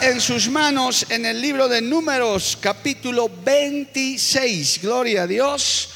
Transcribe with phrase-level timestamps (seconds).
[0.00, 4.80] En sus manos en el libro de Números, capítulo 26.
[4.82, 5.90] Gloria a Dios.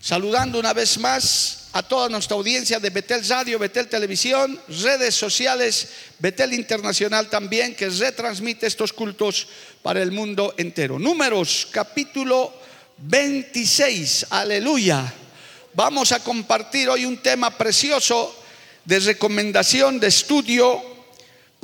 [0.00, 5.88] Saludando una vez más a toda nuestra audiencia de Betel Radio, Betel Televisión, redes sociales,
[6.18, 9.46] Betel Internacional también, que retransmite estos cultos
[9.82, 10.98] para el mundo entero.
[10.98, 12.52] Números, capítulo
[12.98, 14.26] 26.
[14.30, 15.12] Aleluya.
[15.72, 18.34] Vamos a compartir hoy un tema precioso
[18.84, 20.93] de recomendación, de estudio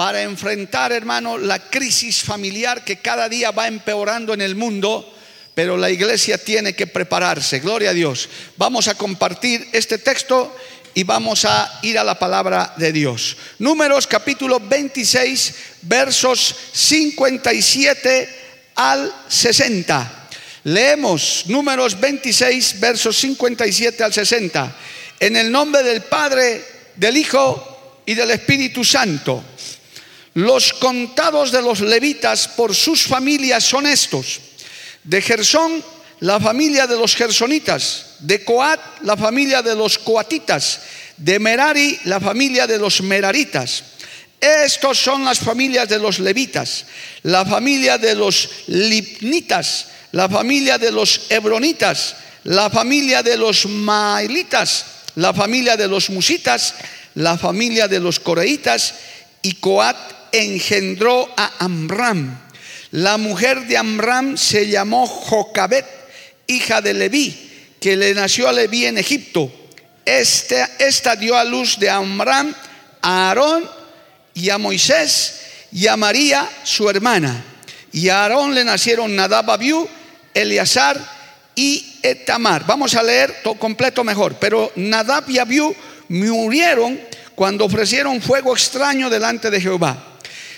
[0.01, 5.15] para enfrentar, hermano, la crisis familiar que cada día va empeorando en el mundo,
[5.55, 7.61] pero la iglesia tiene que prepararse.
[7.61, 8.31] Gloria a Dios.
[8.57, 10.57] Vamos a compartir este texto
[10.95, 13.37] y vamos a ir a la palabra de Dios.
[13.59, 18.29] Números capítulo 26, versos 57
[18.77, 20.29] al 60.
[20.65, 24.77] Leemos números 26, versos 57 al 60.
[25.21, 26.65] En el nombre del Padre,
[26.97, 29.45] del Hijo y del Espíritu Santo.
[30.35, 34.41] Los contados de los levitas por sus familias son estos.
[35.03, 35.83] De Gersón,
[36.21, 38.07] la familia de los gersonitas.
[38.21, 40.81] De Coat, la familia de los coatitas.
[41.17, 43.83] De Merari, la familia de los meraritas.
[44.41, 46.85] Estos son las familias de los levitas.
[47.23, 49.87] La familia de los lipnitas.
[50.13, 52.15] La familia de los hebronitas.
[52.45, 54.85] La familia de los mailitas.
[55.17, 56.75] La familia de los musitas.
[57.15, 58.95] La familia de los coreitas.
[59.43, 62.39] Y Coat engendró a Amram.
[62.93, 65.87] La mujer de Amram se llamó Jocabet,
[66.47, 69.51] hija de Leví, que le nació a Leví en Egipto.
[70.05, 72.53] Esta, esta dio a luz de Amram
[73.03, 73.65] a Aarón
[74.35, 75.41] y a Moisés
[75.73, 77.45] y a María, su hermana.
[77.93, 79.89] Y a Aarón le nacieron Nadab Abiú,
[80.35, 81.01] Eleazar
[81.55, 82.67] y Etamar.
[82.67, 84.35] Vamos a leer todo completo mejor.
[84.35, 85.75] Pero Nadab y Abiú
[86.09, 87.01] murieron
[87.35, 90.10] cuando ofrecieron fuego extraño delante de Jehová.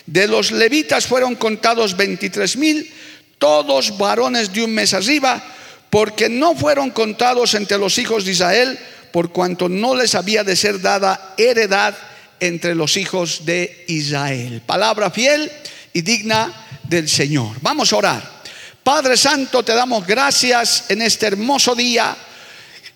[0.06, 2.92] De los levitas fueron contados 23 mil,
[3.38, 5.42] todos varones de un mes arriba,
[5.90, 8.78] porque no fueron contados entre los hijos de Israel,
[9.12, 11.94] por cuanto no les había de ser dada heredad
[12.40, 14.62] entre los hijos de Israel.
[14.64, 15.50] Palabra fiel
[15.92, 16.52] y digna
[16.82, 17.56] del Señor.
[17.60, 18.42] Vamos a orar.
[18.82, 22.16] Padre Santo, te damos gracias en este hermoso día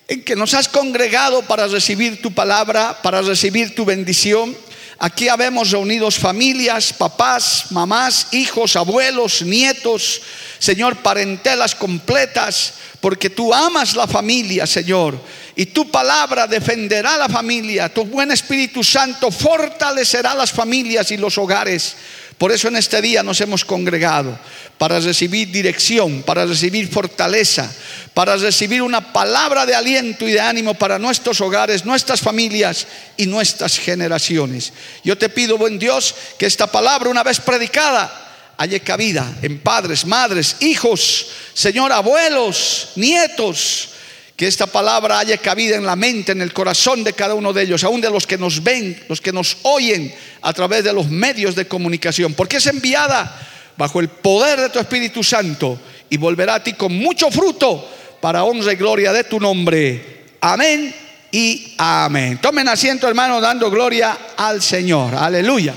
[0.08, 4.56] en que nos has congregado para recibir tu palabra, para recibir tu bendición.
[4.98, 10.22] Aquí habemos reunidos familias, papás, mamás, hijos, abuelos, nietos,
[10.58, 15.20] Señor, parentelas completas, porque tú amas la familia, Señor.
[15.54, 21.36] Y tu palabra defenderá la familia, tu buen Espíritu Santo fortalecerá las familias y los
[21.36, 21.96] hogares.
[22.38, 24.38] Por eso en este día nos hemos congregado
[24.76, 27.72] para recibir dirección, para recibir fortaleza,
[28.12, 32.86] para recibir una palabra de aliento y de ánimo para nuestros hogares, nuestras familias
[33.16, 34.74] y nuestras generaciones.
[35.02, 38.22] Yo te pido, buen Dios, que esta palabra una vez predicada
[38.58, 43.90] haya cabida en padres, madres, hijos, Señor, abuelos, nietos,
[44.36, 47.62] que esta palabra haya cabida en la mente, en el corazón de cada uno de
[47.62, 51.08] ellos, aún de los que nos ven, los que nos oyen a través de los
[51.08, 53.48] medios de comunicación, porque es enviada
[53.78, 55.80] bajo el poder de tu Espíritu Santo
[56.10, 57.88] y volverá a ti con mucho fruto
[58.20, 60.24] para honra y gloria de tu nombre.
[60.42, 60.94] Amén
[61.32, 62.38] y amén.
[62.38, 65.14] Tomen asiento, hermano, dando gloria al Señor.
[65.14, 65.74] Aleluya.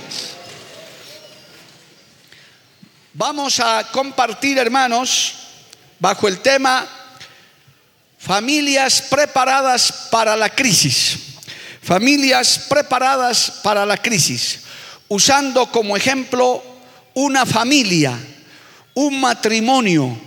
[3.13, 5.36] Vamos a compartir, hermanos,
[6.00, 6.99] bajo el tema
[8.19, 11.18] Familias preparadas para la crisis.
[11.81, 14.60] Familias preparadas para la crisis.
[15.07, 16.62] Usando como ejemplo
[17.13, 18.19] una familia,
[18.94, 20.19] un matrimonio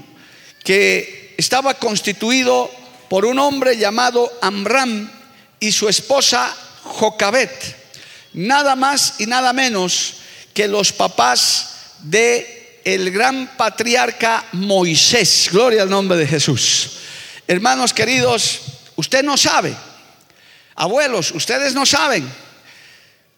[0.65, 2.71] que estaba constituido
[3.11, 5.11] por un hombre llamado Amram
[5.61, 7.77] y su esposa Jocabet.
[8.33, 10.15] Nada más y nada menos
[10.55, 15.51] que los papás de el gran patriarca Moisés.
[15.53, 16.91] Gloria al nombre de Jesús.
[17.47, 18.61] Hermanos queridos,
[18.97, 19.75] usted no sabe,
[20.75, 22.29] abuelos, ustedes no saben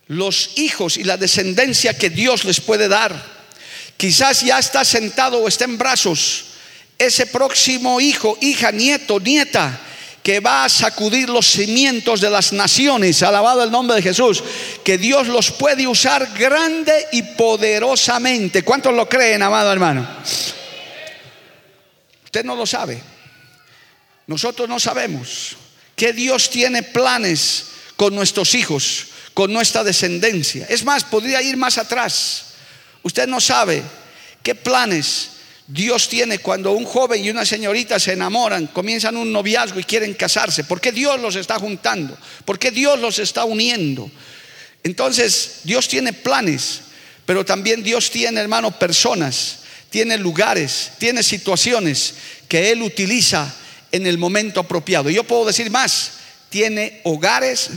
[0.08, 3.34] los hijos y la descendencia que Dios les puede dar.
[3.96, 6.46] Quizás ya está sentado o está en brazos
[6.98, 9.80] ese próximo hijo, hija, nieto, nieta,
[10.22, 14.42] que va a sacudir los cimientos de las naciones, alabado el nombre de Jesús,
[14.82, 18.62] que Dios los puede usar grande y poderosamente.
[18.62, 20.06] ¿Cuántos lo creen, amado hermano?
[22.24, 23.13] Usted no lo sabe.
[24.26, 25.56] Nosotros no sabemos
[25.96, 27.66] que Dios tiene planes
[27.96, 30.66] con nuestros hijos, con nuestra descendencia.
[30.68, 32.46] Es más, podría ir más atrás.
[33.02, 33.82] Usted no sabe
[34.42, 35.30] qué planes
[35.66, 40.14] Dios tiene cuando un joven y una señorita se enamoran, comienzan un noviazgo y quieren
[40.14, 40.64] casarse.
[40.64, 42.16] ¿Por qué Dios los está juntando?
[42.44, 44.10] ¿Por qué Dios los está uniendo?
[44.82, 46.80] Entonces, Dios tiene planes,
[47.24, 52.14] pero también Dios tiene, hermano, personas, tiene lugares, tiene situaciones
[52.48, 53.54] que Él utiliza
[53.94, 55.08] en el momento apropiado.
[55.08, 56.14] Yo puedo decir más,
[56.50, 57.70] tiene hogares,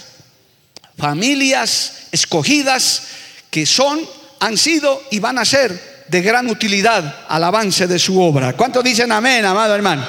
[0.97, 3.03] familias escogidas
[3.51, 3.99] que son,
[4.39, 8.53] han sido y van a ser de gran utilidad al avance de su obra.
[8.53, 10.07] ¿Cuántos dicen amén, amado hermano?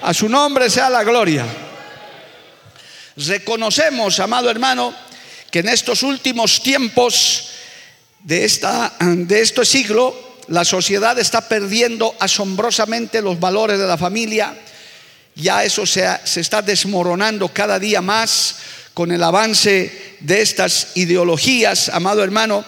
[0.00, 1.44] A su nombre sea la gloria.
[3.16, 4.94] Reconocemos, amado hermano,
[5.50, 7.50] que en estos últimos tiempos
[8.20, 14.56] de, esta, de este siglo, la sociedad está perdiendo asombrosamente los valores de la familia.
[15.34, 18.56] Ya eso se, se está desmoronando cada día más
[18.94, 22.64] con el avance de estas ideologías, amado hermano.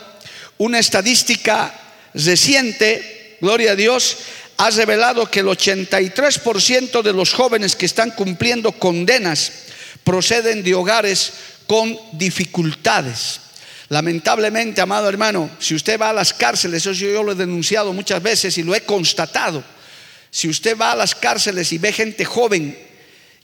[0.58, 1.74] Una estadística
[2.14, 4.16] reciente, gloria a Dios,
[4.56, 9.52] ha revelado que el 83% de los jóvenes que están cumpliendo condenas
[10.04, 11.32] proceden de hogares
[11.66, 13.40] con dificultades.
[13.88, 18.22] Lamentablemente, amado hermano, si usted va a las cárceles, eso yo lo he denunciado muchas
[18.22, 19.62] veces y lo he constatado,
[20.34, 22.76] si usted va a las cárceles y ve gente joven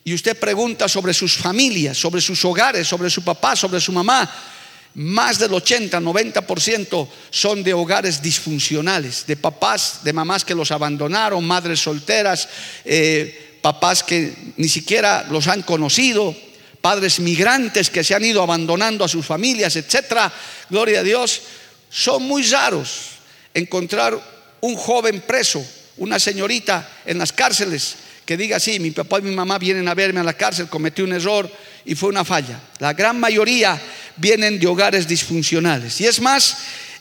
[0.03, 4.29] y usted pregunta sobre sus familias, sobre sus hogares, sobre su papá, sobre su mamá,
[4.95, 11.47] más del 80, 90% son de hogares disfuncionales, de papás, de mamás que los abandonaron,
[11.47, 12.49] madres solteras,
[12.85, 16.35] eh, papás que ni siquiera los han conocido,
[16.81, 20.33] padres migrantes que se han ido abandonando a sus familias, etcétera.
[20.69, 21.41] Gloria a Dios.
[21.89, 23.11] Son muy raros
[23.55, 24.21] encontrar
[24.61, 25.65] un joven preso,
[25.97, 29.95] una señorita en las cárceles que diga, sí, mi papá y mi mamá vienen a
[29.95, 31.51] verme a la cárcel, cometí un error
[31.85, 32.61] y fue una falla.
[32.79, 33.81] La gran mayoría
[34.17, 36.01] vienen de hogares disfuncionales.
[36.01, 36.57] Y es más,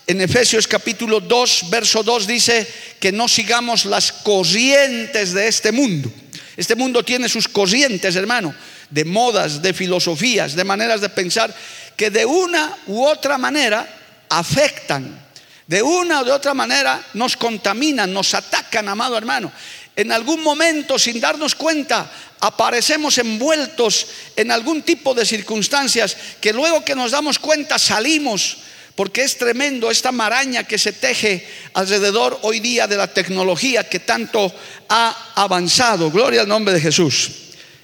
[0.08, 2.68] en Efesios capítulo 2, verso 2 dice
[3.00, 6.12] que no sigamos las corrientes de este mundo.
[6.58, 8.54] Este mundo tiene sus corrientes, hermano,
[8.90, 11.56] de modas, de filosofías, de maneras de pensar
[11.96, 13.88] que de una u otra manera
[14.30, 15.28] afectan,
[15.70, 19.52] de una u otra manera nos contaminan, nos atacan, amado hermano.
[19.96, 26.84] En algún momento, sin darnos cuenta, aparecemos envueltos en algún tipo de circunstancias que luego
[26.84, 28.58] que nos damos cuenta salimos,
[28.96, 34.00] porque es tremendo esta maraña que se teje alrededor hoy día de la tecnología que
[34.00, 34.52] tanto
[34.90, 36.10] ha avanzado.
[36.10, 37.30] Gloria al nombre de Jesús.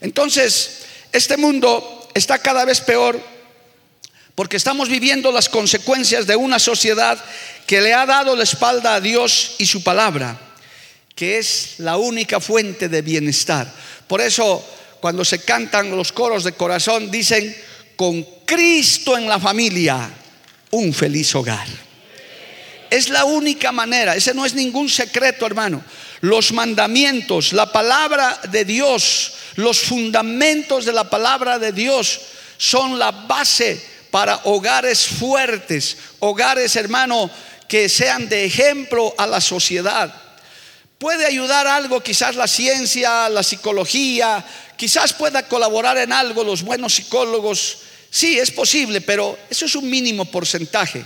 [0.01, 3.34] Entonces, este mundo está cada vez peor
[4.35, 7.17] porque estamos viviendo las consecuencias de una sociedad
[7.65, 10.37] que le ha dado la espalda a Dios y su palabra,
[11.15, 13.73] que es la única fuente de bienestar.
[14.07, 14.63] Por eso
[14.99, 17.55] cuando se cantan los coros de corazón dicen,
[17.95, 20.11] con Cristo en la familia,
[20.71, 21.67] un feliz hogar.
[22.89, 25.83] Es la única manera, ese no es ningún secreto, hermano.
[26.21, 32.19] Los mandamientos, la palabra de Dios, los fundamentos de la palabra de Dios
[32.57, 37.29] son la base para hogares fuertes, hogares, hermano,
[37.67, 40.09] que sean de ejemplo a la sociedad.
[40.97, 44.41] Puede ayudar algo quizás la ciencia, la psicología,
[44.77, 47.79] quizás pueda colaborar en algo los buenos psicólogos.
[48.09, 51.03] Sí, es posible, pero eso es un mínimo porcentaje.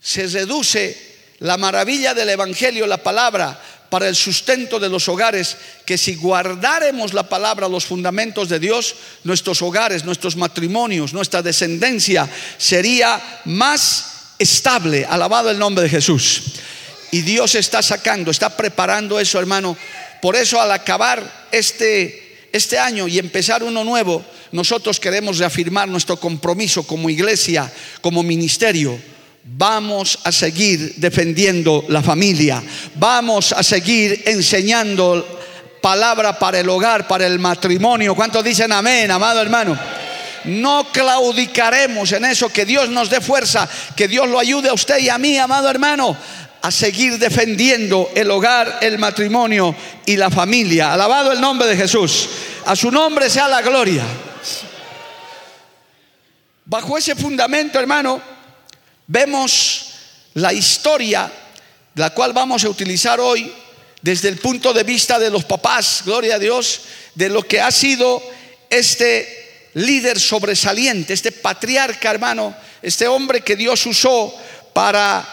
[0.00, 3.60] Se reduce la maravilla del Evangelio, la palabra,
[3.94, 8.96] para el sustento de los hogares, que si guardáremos la palabra, los fundamentos de Dios,
[9.22, 15.06] nuestros hogares, nuestros matrimonios, nuestra descendencia sería más estable.
[15.08, 16.42] Alabado el nombre de Jesús.
[17.12, 19.76] Y Dios está sacando, está preparando eso, hermano.
[20.20, 26.18] Por eso al acabar este, este año y empezar uno nuevo, nosotros queremos reafirmar nuestro
[26.18, 29.00] compromiso como iglesia, como ministerio.
[29.46, 32.62] Vamos a seguir defendiendo la familia.
[32.94, 35.40] Vamos a seguir enseñando
[35.82, 38.14] palabra para el hogar, para el matrimonio.
[38.14, 39.78] ¿Cuántos dicen amén, amado hermano?
[40.44, 44.98] No claudicaremos en eso, que Dios nos dé fuerza, que Dios lo ayude a usted
[44.98, 46.16] y a mí, amado hermano,
[46.62, 49.74] a seguir defendiendo el hogar, el matrimonio
[50.06, 50.94] y la familia.
[50.94, 52.28] Alabado el nombre de Jesús.
[52.64, 54.04] A su nombre sea la gloria.
[56.64, 58.33] Bajo ese fundamento, hermano,
[59.06, 59.86] vemos
[60.34, 61.30] la historia,
[61.94, 63.52] la cual vamos a utilizar hoy,
[64.02, 66.80] desde el punto de vista de los papás, gloria a Dios,
[67.14, 68.22] de lo que ha sido
[68.68, 74.34] este líder sobresaliente, este patriarca, hermano, este hombre que Dios usó
[74.72, 75.26] para,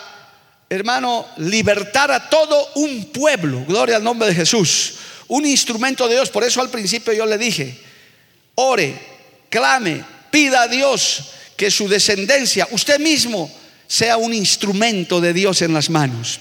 [0.69, 4.93] hermano, libertar a todo un pueblo, gloria al nombre de Jesús,
[5.27, 6.29] un instrumento de Dios.
[6.29, 7.77] Por eso al principio yo le dije,
[8.55, 8.95] ore,
[9.49, 11.23] clame, pida a Dios
[11.57, 13.51] que su descendencia, usted mismo,
[13.91, 16.39] sea un instrumento de Dios en las manos.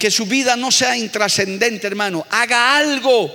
[0.00, 2.26] Que su vida no sea intrascendente, hermano.
[2.28, 3.32] Haga algo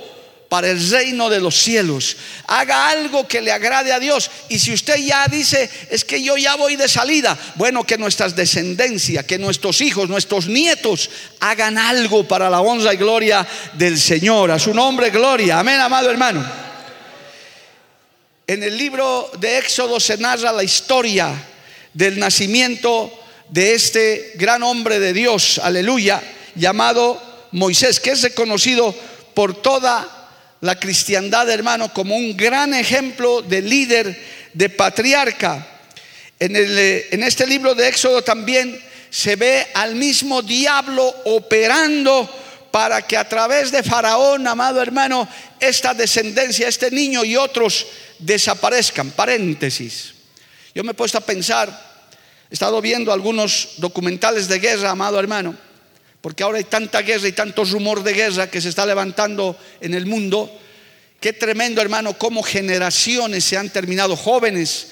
[0.50, 2.18] para el reino de los cielos.
[2.46, 4.30] Haga algo que le agrade a Dios.
[4.50, 8.36] Y si usted ya dice, es que yo ya voy de salida, bueno, que nuestras
[8.36, 11.08] descendencias, que nuestros hijos, nuestros nietos
[11.40, 14.50] hagan algo para la honra y gloria del Señor.
[14.50, 15.60] A su nombre, gloria.
[15.60, 16.44] Amén, amado hermano.
[18.46, 21.32] En el libro de Éxodo se narra la historia
[21.94, 23.17] del nacimiento
[23.50, 26.22] de este gran hombre de Dios, aleluya,
[26.54, 27.20] llamado
[27.52, 28.94] Moisés, que es reconocido
[29.34, 30.28] por toda
[30.60, 35.66] la cristiandad, hermano, como un gran ejemplo de líder, de patriarca.
[36.38, 42.28] En, en este libro de Éxodo también se ve al mismo diablo operando
[42.70, 45.28] para que a través de Faraón, amado hermano,
[45.58, 47.86] esta descendencia, este niño y otros
[48.18, 49.10] desaparezcan.
[49.12, 50.14] Paréntesis.
[50.74, 51.87] Yo me he puesto a pensar
[52.50, 55.54] He estado viendo algunos documentales de guerra, amado hermano,
[56.22, 59.92] porque ahora hay tanta guerra y tanto rumor de guerra que se está levantando en
[59.92, 60.50] el mundo.
[61.20, 64.88] Qué tremendo, hermano, cómo generaciones se han terminado, jóvenes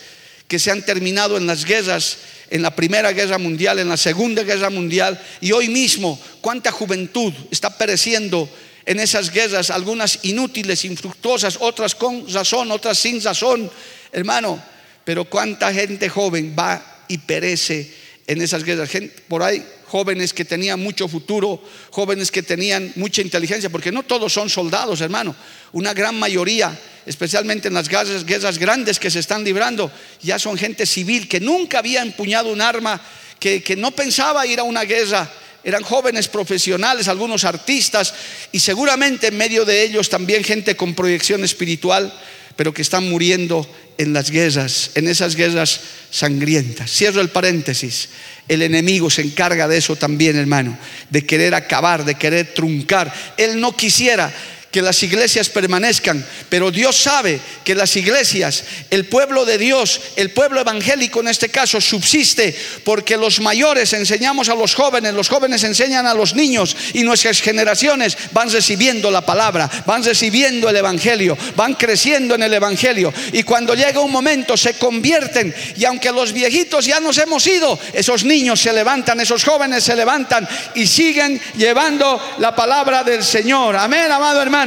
[0.49, 2.19] que se han terminado en las guerras,
[2.51, 7.33] en la Primera Guerra Mundial, en la Segunda Guerra Mundial, y hoy mismo cuánta juventud
[7.51, 8.49] está pereciendo
[8.85, 13.69] en esas guerras, algunas inútiles, infructuosas, otras con razón, otras sin razón,
[14.13, 14.63] hermano,
[15.05, 17.93] pero cuánta gente joven va y perece
[18.27, 18.91] en esas guerras.
[19.29, 24.33] Por ahí jóvenes que tenían mucho futuro, jóvenes que tenían mucha inteligencia, porque no todos
[24.33, 25.35] son soldados, hermano.
[25.73, 29.91] Una gran mayoría, especialmente en las guerras, guerras grandes que se están librando,
[30.23, 33.01] ya son gente civil que nunca había empuñado un arma,
[33.39, 35.31] que, que no pensaba ir a una guerra.
[35.63, 38.15] Eran jóvenes profesionales, algunos artistas
[38.53, 42.13] y seguramente en medio de ellos también gente con proyección espiritual,
[42.57, 46.91] pero que están muriendo en las guerras, en esas guerras sangrientas.
[46.91, 48.09] Cierro el paréntesis.
[48.49, 50.79] El enemigo se encarga de eso también, hermano,
[51.11, 53.13] de querer acabar, de querer truncar.
[53.37, 54.33] Él no quisiera
[54.77, 60.33] que las iglesias permanezcan, pero Dios sabe que las iglesias, el pueblo de Dios, el
[60.33, 62.55] pueblo evangélico en este caso, subsiste
[62.85, 67.41] porque los mayores enseñamos a los jóvenes, los jóvenes enseñan a los niños y nuestras
[67.41, 73.45] generaciones van recibiendo la palabra, van recibiendo el evangelio, van creciendo en el evangelio y
[73.45, 78.25] cuando llega un momento se convierten y aunque los viejitos ya nos hemos ido, esos
[78.25, 83.75] niños se levantan, esos jóvenes se levantan y siguen llevando la palabra del Señor.
[83.75, 84.66] Amén, amado hermano.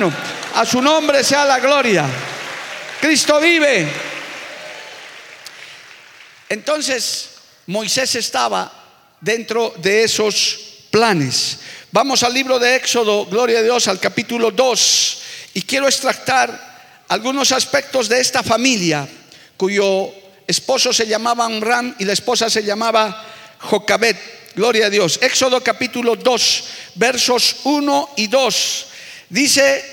[0.55, 2.05] A su nombre sea la gloria.
[3.01, 3.87] Cristo vive.
[6.47, 7.29] Entonces,
[7.67, 8.71] Moisés estaba
[9.19, 11.59] dentro de esos planes.
[11.91, 15.21] Vamos al libro de Éxodo, gloria a Dios, al capítulo 2.
[15.55, 19.07] Y quiero extractar algunos aspectos de esta familia
[19.57, 20.11] cuyo
[20.47, 23.25] esposo se llamaba Amram y la esposa se llamaba
[23.59, 24.17] Jocabet.
[24.55, 25.19] Gloria a Dios.
[25.21, 26.63] Éxodo capítulo 2,
[26.95, 28.85] versos 1 y 2.
[29.29, 29.83] Dice,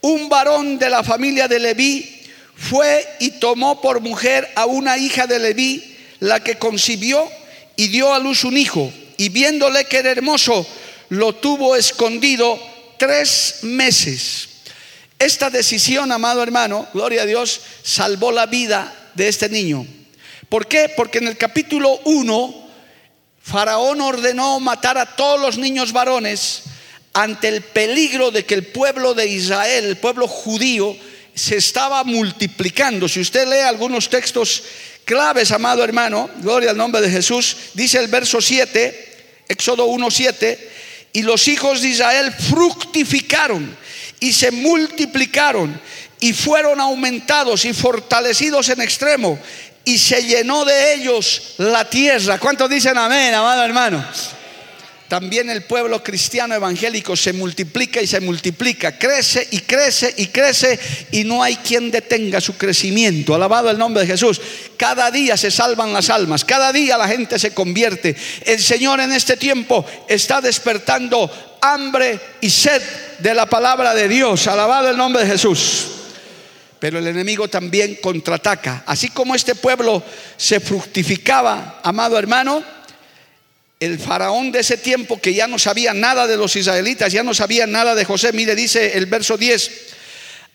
[0.00, 2.22] un varón de la familia de Leví
[2.56, 7.28] fue y tomó por mujer a una hija de Leví, la que concibió
[7.76, 8.92] y dio a luz un hijo.
[9.16, 10.66] Y viéndole que era hermoso,
[11.08, 12.60] lo tuvo escondido
[12.98, 14.48] tres meses.
[15.18, 19.86] Esta decisión, amado hermano, gloria a Dios, salvó la vida de este niño.
[20.48, 20.88] ¿Por qué?
[20.88, 22.68] Porque en el capítulo 1,
[23.40, 26.64] Faraón ordenó matar a todos los niños varones
[27.14, 30.94] ante el peligro de que el pueblo de Israel, el pueblo judío,
[31.34, 33.08] se estaba multiplicando.
[33.08, 34.62] Si usted lee algunos textos
[35.04, 40.70] claves, amado hermano, gloria al nombre de Jesús, dice el verso 7, Éxodo 1, 7,
[41.12, 43.76] y los hijos de Israel fructificaron
[44.18, 45.80] y se multiplicaron
[46.18, 49.38] y fueron aumentados y fortalecidos en extremo
[49.84, 52.38] y se llenó de ellos la tierra.
[52.38, 54.04] ¿Cuántos dicen amén, amado hermano?
[55.14, 60.76] También el pueblo cristiano evangélico se multiplica y se multiplica, crece y crece y crece
[61.12, 63.32] y no hay quien detenga su crecimiento.
[63.32, 64.40] Alabado el nombre de Jesús.
[64.76, 68.16] Cada día se salvan las almas, cada día la gente se convierte.
[68.44, 71.30] El Señor en este tiempo está despertando
[71.60, 72.82] hambre y sed
[73.20, 74.48] de la palabra de Dios.
[74.48, 75.90] Alabado el nombre de Jesús.
[76.80, 78.82] Pero el enemigo también contraataca.
[78.84, 80.02] Así como este pueblo
[80.36, 82.64] se fructificaba, amado hermano,
[83.84, 87.34] el faraón de ese tiempo que ya no sabía nada de los israelitas, ya no
[87.34, 89.70] sabía nada de José, mire, dice el verso 10,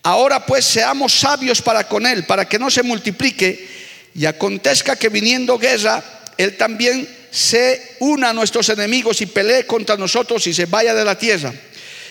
[0.02, 3.68] ahora pues seamos sabios para con él, para que no se multiplique
[4.14, 6.02] y acontezca que viniendo guerra,
[6.36, 11.04] él también se una a nuestros enemigos y pelee contra nosotros y se vaya de
[11.04, 11.52] la tierra.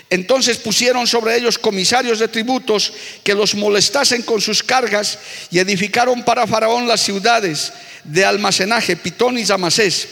[0.09, 5.19] Entonces pusieron sobre ellos comisarios de tributos que los molestasen con sus cargas
[5.51, 7.71] y edificaron para Faraón las ciudades
[8.03, 10.07] de almacenaje, Pitón y Zamasés.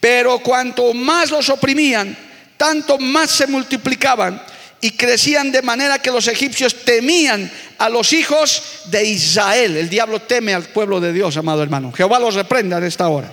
[0.00, 2.16] Pero cuanto más los oprimían,
[2.56, 4.42] tanto más se multiplicaban
[4.80, 9.76] y crecían de manera que los egipcios temían a los hijos de Israel.
[9.76, 11.92] El diablo teme al pueblo de Dios, amado hermano.
[11.92, 13.30] Jehová los reprenda en esta hora.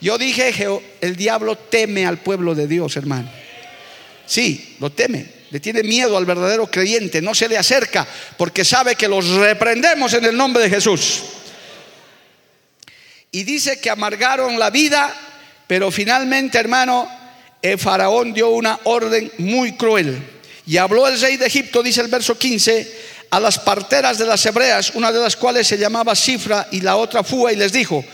[0.00, 0.52] Yo dije,
[1.00, 3.30] el diablo teme al pueblo de Dios, hermano.
[4.26, 5.36] Sí, lo teme.
[5.50, 7.22] Le tiene miedo al verdadero creyente.
[7.22, 11.22] No se le acerca porque sabe que los reprendemos en el nombre de Jesús.
[13.30, 15.14] Y dice que amargaron la vida,
[15.66, 17.08] pero finalmente, hermano,
[17.60, 20.22] el faraón dio una orden muy cruel.
[20.66, 24.44] Y habló el rey de Egipto, dice el verso 15, a las parteras de las
[24.46, 28.04] hebreas, una de las cuales se llamaba Cifra y la otra Fua, y les dijo,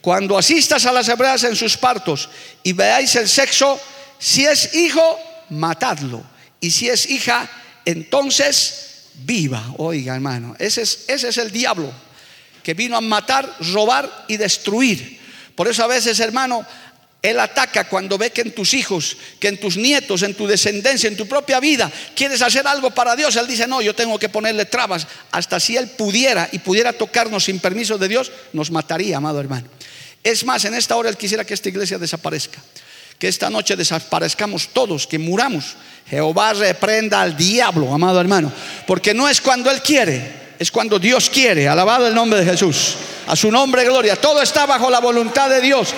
[0.00, 2.28] cuando asistas a las hebreas en sus partos
[2.62, 3.80] y veáis el sexo,
[4.18, 5.18] si es hijo,
[5.50, 6.22] matadlo.
[6.60, 7.48] Y si es hija,
[7.84, 9.74] entonces viva.
[9.78, 11.92] Oiga, hermano, ese es, ese es el diablo
[12.62, 15.18] que vino a matar, robar y destruir.
[15.54, 16.64] Por eso a veces, hermano,
[17.20, 21.08] él ataca cuando ve que en tus hijos, que en tus nietos, en tu descendencia,
[21.08, 23.34] en tu propia vida, quieres hacer algo para Dios.
[23.34, 25.06] Él dice, no, yo tengo que ponerle trabas.
[25.32, 29.66] Hasta si Él pudiera y pudiera tocarnos sin permiso de Dios, nos mataría, amado hermano.
[30.22, 32.62] Es más, en esta hora Él quisiera que esta iglesia desaparezca
[33.18, 35.74] que esta noche desaparezcamos todos, que muramos.
[36.08, 38.52] Jehová reprenda al diablo, amado hermano,
[38.86, 41.68] porque no es cuando Él quiere, es cuando Dios quiere.
[41.68, 42.96] Alabado el nombre de Jesús.
[43.26, 44.16] A su nombre, gloria.
[44.16, 45.94] Todo está bajo la voluntad de Dios.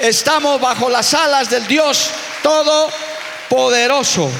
[0.00, 2.10] Estamos bajo las alas del Dios
[2.42, 4.30] Todopoderoso.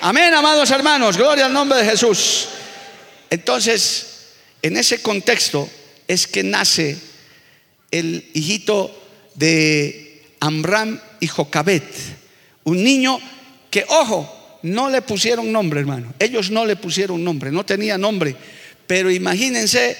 [0.00, 1.16] Amén, amados hermanos.
[1.16, 2.48] Gloria al nombre de Jesús.
[3.30, 4.06] Entonces,
[4.62, 5.68] en ese contexto
[6.06, 6.98] es que nace
[7.90, 8.94] el hijito
[9.34, 11.84] de Amram y Jocabet,
[12.64, 13.18] un niño
[13.70, 16.14] que, ojo, no le pusieron nombre, hermano.
[16.18, 18.34] Ellos no le pusieron nombre, no tenía nombre.
[18.86, 19.96] Pero imagínense,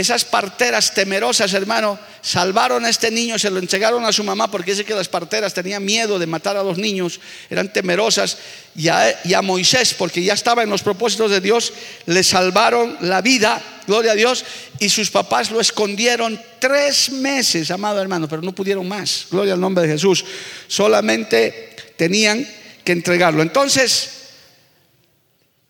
[0.00, 4.70] esas parteras temerosas, hermano, salvaron a este niño, se lo entregaron a su mamá porque
[4.70, 8.38] dice que las parteras tenían miedo de matar a los niños, eran temerosas,
[8.74, 11.74] y a, Moisés, porque ya estaba en los propósitos de Dios,
[12.06, 14.42] le salvaron la vida, gloria a Dios,
[14.78, 19.60] y sus papás lo escondieron tres meses, amado hermano, pero no pudieron más, gloria al
[19.60, 20.24] nombre de Jesús,
[20.66, 22.48] solamente tenían
[22.84, 23.42] que entregarlo.
[23.42, 24.12] Entonces,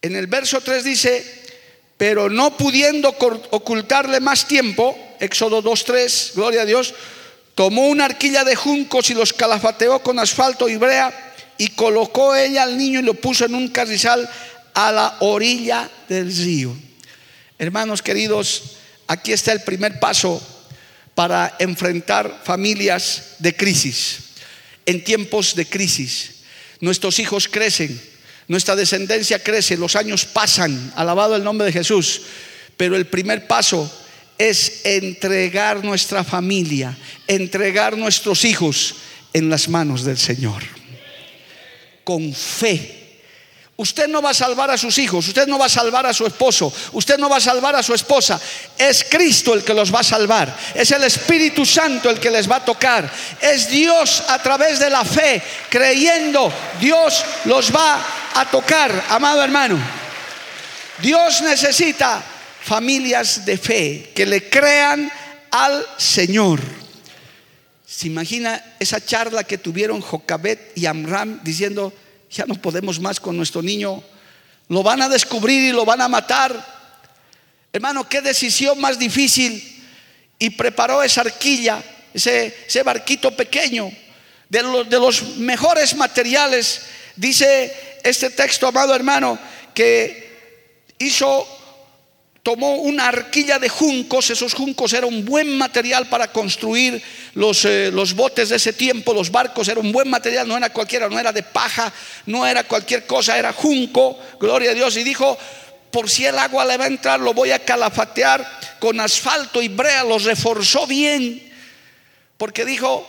[0.02, 1.39] en el verso 3 dice,
[2.00, 3.10] pero no pudiendo
[3.50, 6.94] ocultarle más tiempo, Éxodo 2.3, gloria a Dios,
[7.54, 12.62] tomó una arquilla de juncos y los calafateó con asfalto y brea y colocó ella
[12.62, 14.26] al niño y lo puso en un carrizal
[14.72, 16.74] a la orilla del río.
[17.58, 18.62] Hermanos queridos,
[19.06, 20.40] aquí está el primer paso
[21.14, 24.20] para enfrentar familias de crisis,
[24.86, 26.44] en tiempos de crisis.
[26.80, 28.00] Nuestros hijos crecen,
[28.50, 32.22] nuestra descendencia crece, los años pasan, alabado el nombre de Jesús,
[32.76, 33.88] pero el primer paso
[34.36, 38.96] es entregar nuestra familia, entregar nuestros hijos
[39.32, 40.64] en las manos del Señor,
[42.02, 42.96] con fe.
[43.76, 46.26] Usted no va a salvar a sus hijos, usted no va a salvar a su
[46.26, 48.40] esposo, usted no va a salvar a su esposa.
[48.76, 52.50] Es Cristo el que los va a salvar, es el Espíritu Santo el que les
[52.50, 53.08] va a tocar,
[53.40, 59.78] es Dios a través de la fe, creyendo, Dios los va a tocar, amado hermano.
[61.00, 62.22] Dios necesita
[62.62, 65.10] familias de fe que le crean
[65.50, 66.60] al Señor.
[67.86, 71.92] ¿Se imagina esa charla que tuvieron Jocabet y Amram diciendo,
[72.30, 74.02] ya no podemos más con nuestro niño,
[74.68, 76.80] lo van a descubrir y lo van a matar?
[77.72, 79.66] Hermano, qué decisión más difícil.
[80.38, 81.82] Y preparó esa arquilla,
[82.14, 83.90] ese, barquito pequeño,
[84.48, 86.82] de los mejores materiales.
[87.16, 89.38] Dice este texto, amado hermano,
[89.74, 90.30] que
[90.98, 91.46] hizo
[92.42, 97.02] tomó una arquilla de juncos, esos juncos eran un buen material para construir
[97.34, 100.70] los, eh, los, botes de ese tiempo, los barcos, era un buen material, no era
[100.70, 101.92] cualquiera, no era de paja,
[102.26, 105.36] no era cualquier cosa, era junco, gloria a Dios, y dijo,
[105.90, 108.46] por si el agua le va a entrar, lo voy a calafatear
[108.78, 111.52] con asfalto y brea, los reforzó bien,
[112.38, 113.06] porque dijo,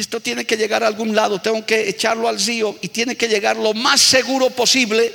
[0.00, 3.28] esto tiene que llegar a algún lado, tengo que echarlo al río y tiene que
[3.28, 5.12] llegar lo más seguro posible.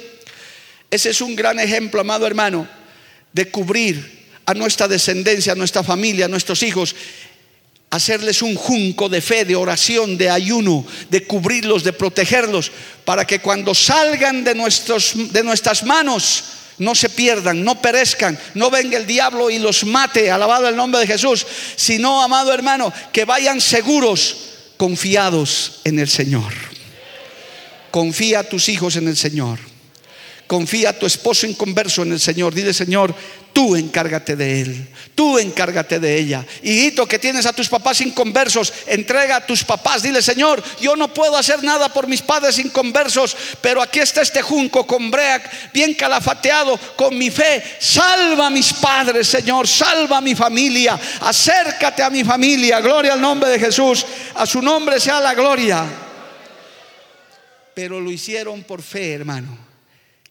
[0.90, 2.68] Ese es un gran ejemplo, amado hermano
[3.34, 6.96] de cubrir a nuestra descendencia, a nuestra familia, a nuestros hijos.
[7.90, 12.72] hacerles un junco de fe, de oración, de ayuno, de cubrirlos, de protegerlos,
[13.04, 16.44] para que cuando salgan de, nuestros, de nuestras manos
[16.78, 21.02] no se pierdan, no perezcan, no venga el diablo y los mate, alabado el nombre
[21.02, 24.38] de Jesús, sino, amado hermano, que vayan seguros,
[24.82, 26.52] confiados en el Señor.
[27.92, 29.60] Confía a tus hijos en el Señor.
[30.52, 32.54] Confía a tu esposo inconverso en el Señor.
[32.54, 33.16] Dile, Señor,
[33.54, 34.88] tú encárgate de él.
[35.16, 36.46] Tú encárgate de ella.
[36.62, 40.04] Hijito que tienes a tus papás inconversos, entrega a tus papás.
[40.04, 44.42] Dile, Señor, yo no puedo hacer nada por mis padres inconversos, pero aquí está este
[44.42, 45.42] junco con brea
[45.74, 47.64] bien calafateado, con mi fe.
[47.80, 49.70] Salva a mis padres, Señor.
[49.70, 51.00] Salva a mi familia.
[51.22, 52.82] Acércate a mi familia.
[52.82, 54.06] Gloria al nombre de Jesús.
[54.36, 55.86] A su nombre sea la gloria.
[57.74, 59.71] Pero lo hicieron por fe, hermano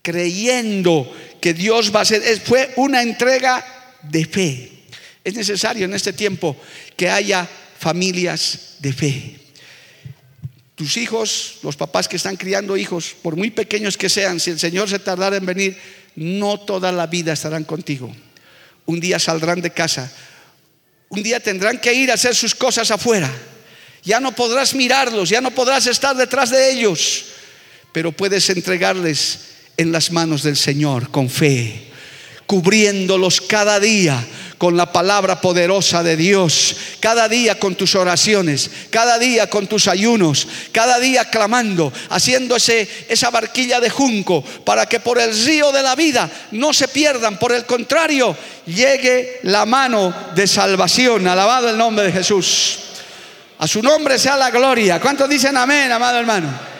[0.03, 1.11] creyendo
[1.41, 2.23] que Dios va a hacer.
[2.41, 3.65] Fue una entrega
[4.03, 4.73] de fe.
[5.25, 6.57] Es necesario en este tiempo
[6.97, 9.37] que haya familias de fe.
[10.75, 14.59] Tus hijos, los papás que están criando hijos, por muy pequeños que sean, si el
[14.59, 15.77] Señor se tardara en venir,
[16.17, 18.15] no toda la vida estarán contigo.
[18.87, 20.11] Un día saldrán de casa.
[21.11, 23.31] Un día tendrán que ir a hacer sus cosas afuera.
[24.03, 27.27] Ya no podrás mirarlos, ya no podrás estar detrás de ellos,
[27.93, 29.50] pero puedes entregarles
[29.81, 31.89] en las manos del Señor con fe,
[32.47, 34.23] cubriéndolos cada día
[34.59, 39.89] con la palabra poderosa de Dios, cada día con tus oraciones, cada día con tus
[39.89, 45.73] ayunos, cada día clamando, haciendo ese, esa barquilla de junco para que por el río
[45.73, 51.27] de la vida no se pierdan, por el contrario, llegue la mano de salvación.
[51.27, 52.81] Alabado el nombre de Jesús.
[53.59, 55.01] A su nombre sea la gloria.
[55.01, 56.71] ¿Cuántos dicen amén, amado hermano?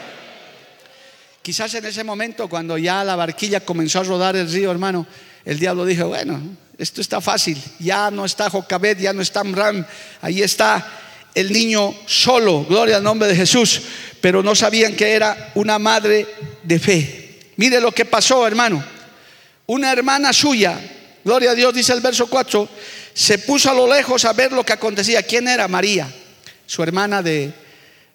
[1.41, 5.07] Quizás en ese momento, cuando ya la barquilla comenzó a rodar el río, hermano,
[5.43, 6.39] el diablo dijo, bueno,
[6.77, 9.83] esto está fácil, ya no está Jocabet, ya no está Amram,
[10.21, 10.85] ahí está
[11.33, 13.81] el niño solo, gloria al nombre de Jesús,
[14.19, 16.27] pero no sabían que era una madre
[16.61, 17.39] de fe.
[17.55, 18.83] Mire lo que pasó, hermano.
[19.65, 20.79] Una hermana suya,
[21.23, 22.69] gloria a Dios, dice el verso 4,
[23.13, 25.23] se puso a lo lejos a ver lo que acontecía.
[25.23, 25.67] ¿Quién era?
[25.67, 26.07] María,
[26.67, 27.51] su hermana de,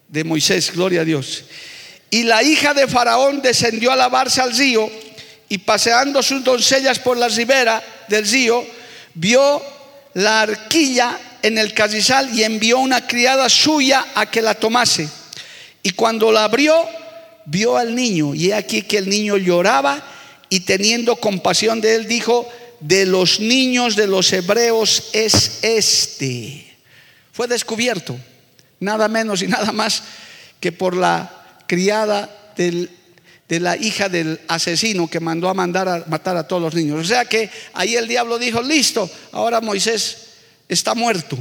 [0.07, 1.43] de Moisés, gloria a Dios.
[2.09, 4.89] Y la hija de Faraón descendió a lavarse al río
[5.49, 8.65] y paseando sus doncellas por la ribera del río,
[9.13, 9.61] vio
[10.13, 15.07] la arquilla en el carrizal y envió una criada suya a que la tomase.
[15.83, 16.75] Y cuando la abrió,
[17.45, 20.03] vio al niño y aquí que el niño lloraba
[20.49, 22.47] y teniendo compasión de él dijo,
[22.79, 26.75] de los niños de los hebreos es este.
[27.31, 28.17] Fue descubierto,
[28.79, 30.03] nada menos y nada más
[30.59, 31.36] que por la
[31.67, 36.73] criada de la hija del asesino que mandó a mandar a matar a todos los
[36.73, 36.99] niños.
[36.99, 40.17] O sea que ahí el diablo dijo, listo, ahora Moisés
[40.67, 41.37] está muerto.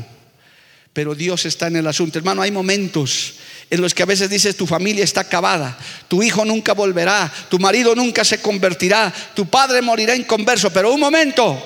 [0.93, 2.19] Pero Dios está en el asunto.
[2.19, 3.35] Hermano, hay momentos
[3.69, 5.77] en los que a veces dices tu familia está acabada,
[6.09, 10.73] tu hijo nunca volverá, tu marido nunca se convertirá, tu padre morirá inconverso.
[10.73, 11.61] Pero un momento,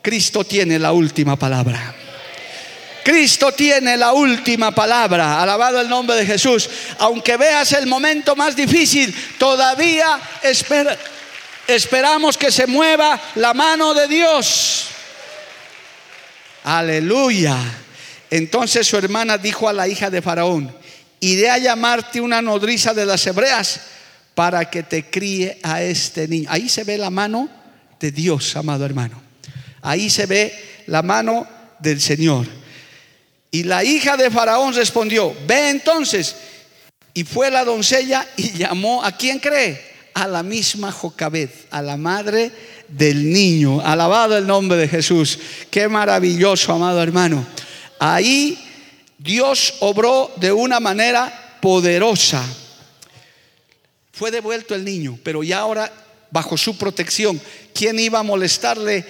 [0.00, 1.94] Cristo tiene la última palabra.
[3.02, 5.42] Cristo tiene la última palabra.
[5.42, 6.68] Alabado el nombre de Jesús.
[6.98, 10.20] Aunque veas el momento más difícil, todavía
[11.66, 14.86] esperamos que se mueva la mano de Dios.
[16.64, 17.56] Aleluya.
[18.30, 20.74] Entonces su hermana dijo a la hija de Faraón,
[21.20, 23.80] iré a llamarte una nodriza de las hebreas
[24.34, 26.48] para que te críe a este niño.
[26.50, 27.48] Ahí se ve la mano
[28.00, 29.20] de Dios, amado hermano.
[29.82, 31.46] Ahí se ve la mano
[31.78, 32.61] del Señor.
[33.54, 36.34] Y la hija de Faraón respondió, ve entonces.
[37.12, 39.92] Y fue la doncella y llamó, ¿a quién cree?
[40.14, 42.50] A la misma Jocabet, a la madre
[42.88, 43.82] del niño.
[43.82, 45.38] Alabado el nombre de Jesús.
[45.70, 47.46] Qué maravilloso, amado hermano.
[47.98, 48.58] Ahí
[49.18, 52.42] Dios obró de una manera poderosa.
[54.12, 55.92] Fue devuelto el niño, pero ya ahora
[56.30, 57.38] bajo su protección.
[57.74, 59.04] ¿Quién iba a molestarle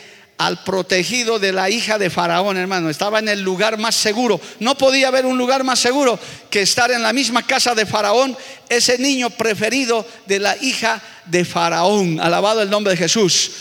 [0.46, 2.90] al protegido de la hija de Faraón, hermano.
[2.90, 4.40] Estaba en el lugar más seguro.
[4.58, 6.18] No podía haber un lugar más seguro
[6.50, 8.36] que estar en la misma casa de Faraón,
[8.68, 12.18] ese niño preferido de la hija de Faraón.
[12.18, 13.52] Alabado el nombre de Jesús.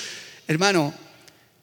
[0.47, 0.91] Hermano,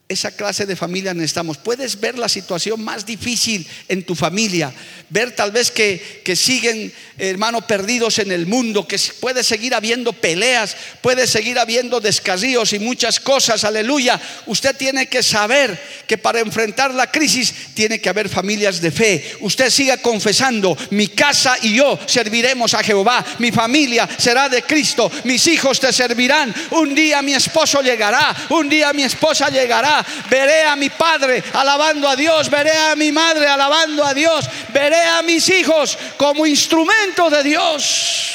[0.08, 1.58] esa clase de familia necesitamos.
[1.58, 4.72] Puedes ver la situación más difícil en tu familia,
[5.10, 10.14] ver tal vez que, que siguen, hermanos, perdidos en el mundo, que puede seguir habiendo
[10.14, 14.18] peleas, puede seguir habiendo descarríos y muchas cosas, aleluya.
[14.46, 19.36] Usted tiene que saber que para enfrentar la crisis tiene que haber familias de fe.
[19.40, 25.12] Usted siga confesando, mi casa y yo serviremos a Jehová, mi familia será de Cristo,
[25.24, 29.97] mis hijos te servirán, un día mi esposo llegará, un día mi esposa llegará
[30.30, 35.02] veré a mi padre alabando a Dios, veré a mi madre alabando a Dios, veré
[35.02, 38.34] a mis hijos como instrumento de Dios.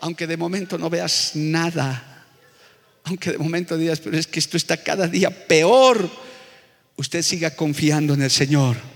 [0.00, 2.26] Aunque de momento no veas nada,
[3.04, 6.10] aunque de momento digas, pero es que esto está cada día peor,
[6.96, 8.92] usted siga confiando en el Señor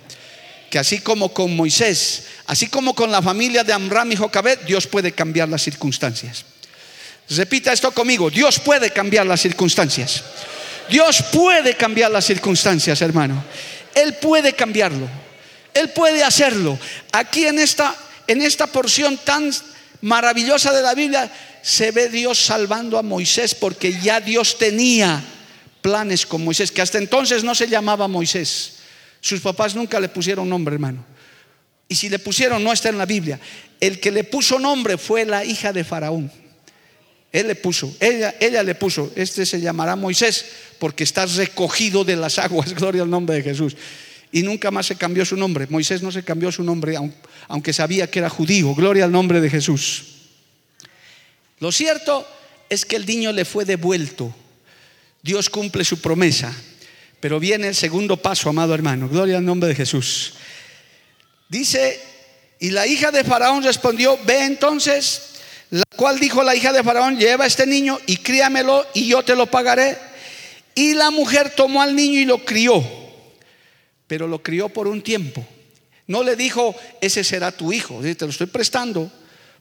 [0.70, 4.86] que así como con Moisés, así como con la familia de Amram y Jocabet, Dios
[4.86, 6.44] puede cambiar las circunstancias.
[7.28, 10.22] Repita esto conmigo, Dios puede cambiar las circunstancias.
[10.88, 13.44] Dios puede cambiar las circunstancias, hermano.
[13.94, 15.08] Él puede cambiarlo.
[15.74, 16.78] Él puede hacerlo.
[17.12, 17.94] Aquí en esta
[18.26, 19.50] en esta porción tan
[20.00, 21.30] maravillosa de la Biblia
[21.62, 25.22] se ve Dios salvando a Moisés porque ya Dios tenía
[25.80, 28.74] planes con Moisés, que hasta entonces no se llamaba Moisés.
[29.20, 31.04] Sus papás nunca le pusieron nombre, hermano.
[31.88, 33.38] Y si le pusieron, no está en la Biblia.
[33.80, 36.30] El que le puso nombre fue la hija de Faraón.
[37.32, 40.44] Él le puso, ella, ella le puso, este se llamará Moisés
[40.78, 43.76] porque está recogido de las aguas, gloria al nombre de Jesús.
[44.32, 45.66] Y nunca más se cambió su nombre.
[45.70, 46.96] Moisés no se cambió su nombre,
[47.48, 50.04] aunque sabía que era judío, gloria al nombre de Jesús.
[51.58, 52.26] Lo cierto
[52.68, 54.34] es que el niño le fue devuelto.
[55.22, 56.54] Dios cumple su promesa.
[57.20, 59.08] Pero viene el segundo paso, amado hermano.
[59.08, 60.34] Gloria al nombre de Jesús.
[61.48, 62.00] Dice,
[62.58, 65.35] y la hija de Faraón respondió, ve entonces,
[65.70, 69.34] la cual dijo la hija de Faraón, lleva este niño y críamelo y yo te
[69.34, 69.96] lo pagaré.
[70.74, 72.84] Y la mujer tomó al niño y lo crió,
[74.06, 75.44] pero lo crió por un tiempo.
[76.06, 79.10] No le dijo, ese será tu hijo, te lo estoy prestando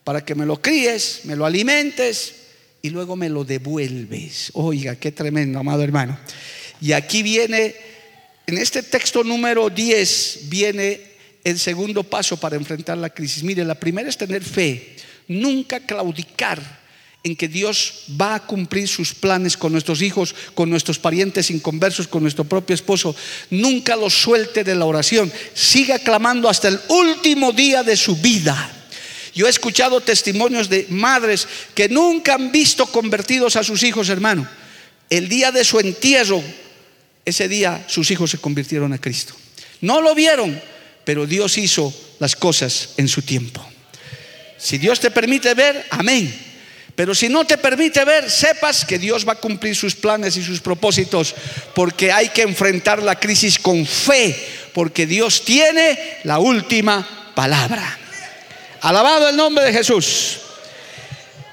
[0.04, 2.36] para que me lo críes, me lo alimentes
[2.84, 4.52] y luego me lo devuelves.
[4.54, 6.20] Oiga, qué tremendo, amado hermano.
[6.80, 7.76] Y aquí viene,
[8.46, 11.02] en este texto número 10, viene
[11.44, 13.44] el segundo paso para enfrentar la crisis.
[13.44, 14.94] Mire, la primera es tener fe,
[15.27, 16.85] nunca claudicar
[17.23, 22.07] en que Dios va a cumplir sus planes con nuestros hijos, con nuestros parientes inconversos,
[22.07, 23.15] con nuestro propio esposo.
[23.49, 25.31] Nunca lo suelte de la oración.
[25.53, 28.71] Siga clamando hasta el último día de su vida.
[29.33, 34.47] Yo he escuchado testimonios de madres que nunca han visto convertidos a sus hijos, hermano.
[35.09, 36.43] El día de su entierro
[37.25, 39.33] ese día sus hijos se convirtieron a Cristo.
[39.81, 40.61] No lo vieron,
[41.03, 43.65] pero Dios hizo las cosas en su tiempo.
[44.58, 46.34] Si Dios te permite ver, amén.
[46.96, 50.44] Pero si no te permite ver, sepas que Dios va a cumplir sus planes y
[50.44, 51.36] sus propósitos,
[51.74, 54.36] porque hay que enfrentar la crisis con fe,
[54.74, 58.00] porque Dios tiene la última palabra.
[58.82, 60.38] Alabado el nombre de Jesús.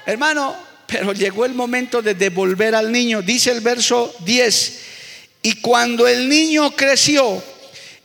[0.05, 0.55] Hermano,
[0.87, 3.21] pero llegó el momento de devolver al niño.
[3.21, 4.79] Dice el verso 10,
[5.41, 7.43] y cuando el niño creció,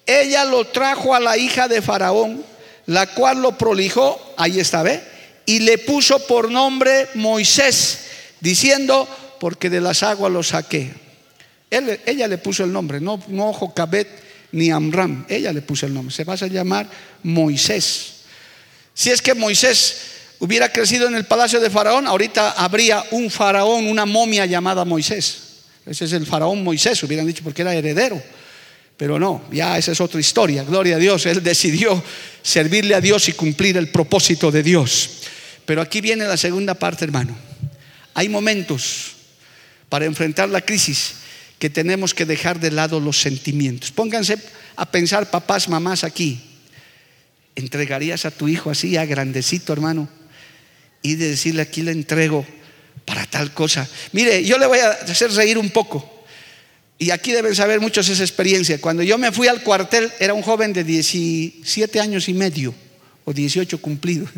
[0.04, 2.44] ella lo trajo a la hija de Faraón,
[2.88, 5.02] la cual lo prolijó, ahí está, ¿ve?
[5.44, 8.00] Y le puso por nombre Moisés,
[8.40, 9.06] diciendo,
[9.38, 10.90] porque de las aguas lo saqué.
[11.70, 14.08] ella le puso el nombre, no, no Jocabet
[14.52, 16.88] ni Amram, ella le puso el nombre, se va a llamar
[17.22, 18.22] Moisés.
[18.94, 19.96] Si es que Moisés
[20.38, 25.40] hubiera crecido en el palacio de Faraón, ahorita habría un faraón, una momia llamada Moisés.
[25.84, 28.22] Ese es el faraón Moisés, hubieran dicho porque era heredero.
[28.98, 30.64] Pero no, ya esa es otra historia.
[30.64, 31.24] Gloria a Dios.
[31.24, 32.02] Él decidió
[32.42, 35.10] servirle a Dios y cumplir el propósito de Dios.
[35.64, 37.38] Pero aquí viene la segunda parte, hermano.
[38.14, 39.12] Hay momentos
[39.88, 41.14] para enfrentar la crisis
[41.60, 43.92] que tenemos que dejar de lado los sentimientos.
[43.92, 44.36] Pónganse
[44.74, 46.40] a pensar, papás, mamás, aquí.
[47.54, 50.08] ¿Entregarías a tu hijo así, a grandecito, hermano?
[51.02, 52.44] Y de decirle, aquí le entrego
[53.04, 53.88] para tal cosa.
[54.10, 56.17] Mire, yo le voy a hacer reír un poco.
[56.98, 58.80] Y aquí deben saber muchos esa experiencia.
[58.80, 62.74] Cuando yo me fui al cuartel, era un joven de 17 años y medio,
[63.24, 64.28] o 18 cumplidos.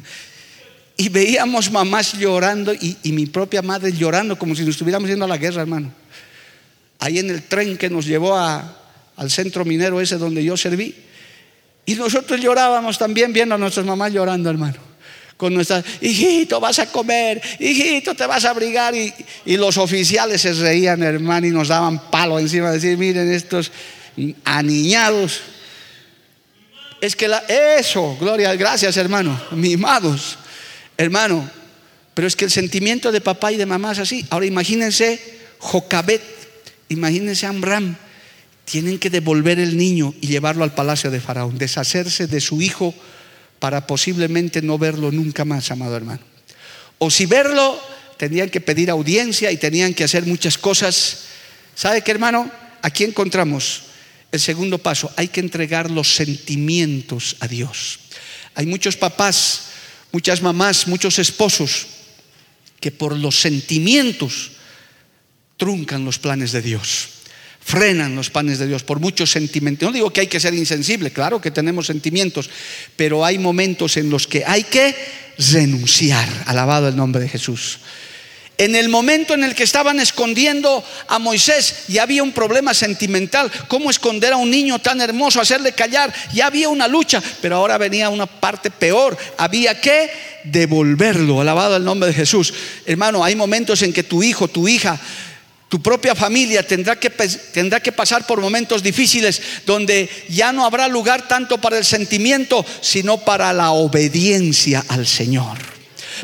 [0.97, 5.29] Y veíamos mamás llorando y, mi propia madre llorando como si nos estuviéramos yendo a
[5.29, 5.91] la guerra, hermano.
[6.99, 10.95] Ahí en el tren que nos llevó al centro minero ese donde yo serví.
[11.87, 14.90] Y nosotros llorábamos también viendo a nuestras mamás llorando, hermano
[15.41, 18.95] con nuestras, hijito, vas a comer, hijito, te vas a abrigar.
[18.95, 23.73] Y, los oficiales se reían, hermano, y nos daban palo encima, de decir, miren estos
[24.45, 25.41] aniñados.
[27.01, 27.39] Es que la,
[27.79, 30.37] eso, gloria, gracias hermano, mimados,
[30.99, 31.51] hermano.
[32.13, 34.27] Pero es que el sentimiento de papá y de mamá es así.
[34.29, 35.19] Ahora imagínense
[35.57, 36.21] Jocabet,
[36.91, 37.97] imagínense Amram.
[38.67, 42.95] Tienen que devolver el niño y llevarlo al palacio de Faraón, deshacerse de su hijo
[43.61, 46.23] para posiblemente no verlo nunca más, amado hermano.
[46.99, 47.79] O si verlo,
[48.17, 51.27] tenían que pedir audiencia y tenían que hacer muchas cosas.
[51.77, 52.51] ¿Sabe qué, hermano?
[52.83, 53.83] Aquí encontramos
[54.33, 55.13] el segundo paso.
[55.17, 58.01] Hay que entregar los sentimientos a Dios.
[58.55, 59.67] Hay muchos papás,
[60.11, 61.87] muchas mamás, muchos esposos
[62.81, 64.53] que por los sentimientos
[65.59, 67.20] truncan los planes de Dios
[67.71, 69.87] frenan los planes de Dios por muchos sentimientos.
[69.87, 72.51] No digo que hay que ser insensible, claro que tenemos sentimientos,
[72.97, 74.93] pero hay momentos en los que hay que
[75.53, 76.29] renunciar.
[76.47, 77.79] Alabado el nombre de Jesús.
[78.59, 83.51] En el momento en el que estaban escondiendo a Moisés, ya había un problema sentimental.
[83.69, 86.13] ¿Cómo esconder a un niño tan hermoso, hacerle callar?
[86.35, 89.17] Ya había una lucha, pero ahora venía una parte peor.
[89.39, 90.11] Había que
[90.45, 91.41] devolverlo.
[91.41, 92.53] Alabado el nombre de Jesús.
[92.85, 95.01] Hermano, hay momentos en que tu hijo, tu hija,
[95.71, 100.89] tu propia familia tendrá que, tendrá que pasar por momentos difíciles donde ya no habrá
[100.89, 105.59] lugar tanto para el sentimiento, sino para la obediencia al Señor.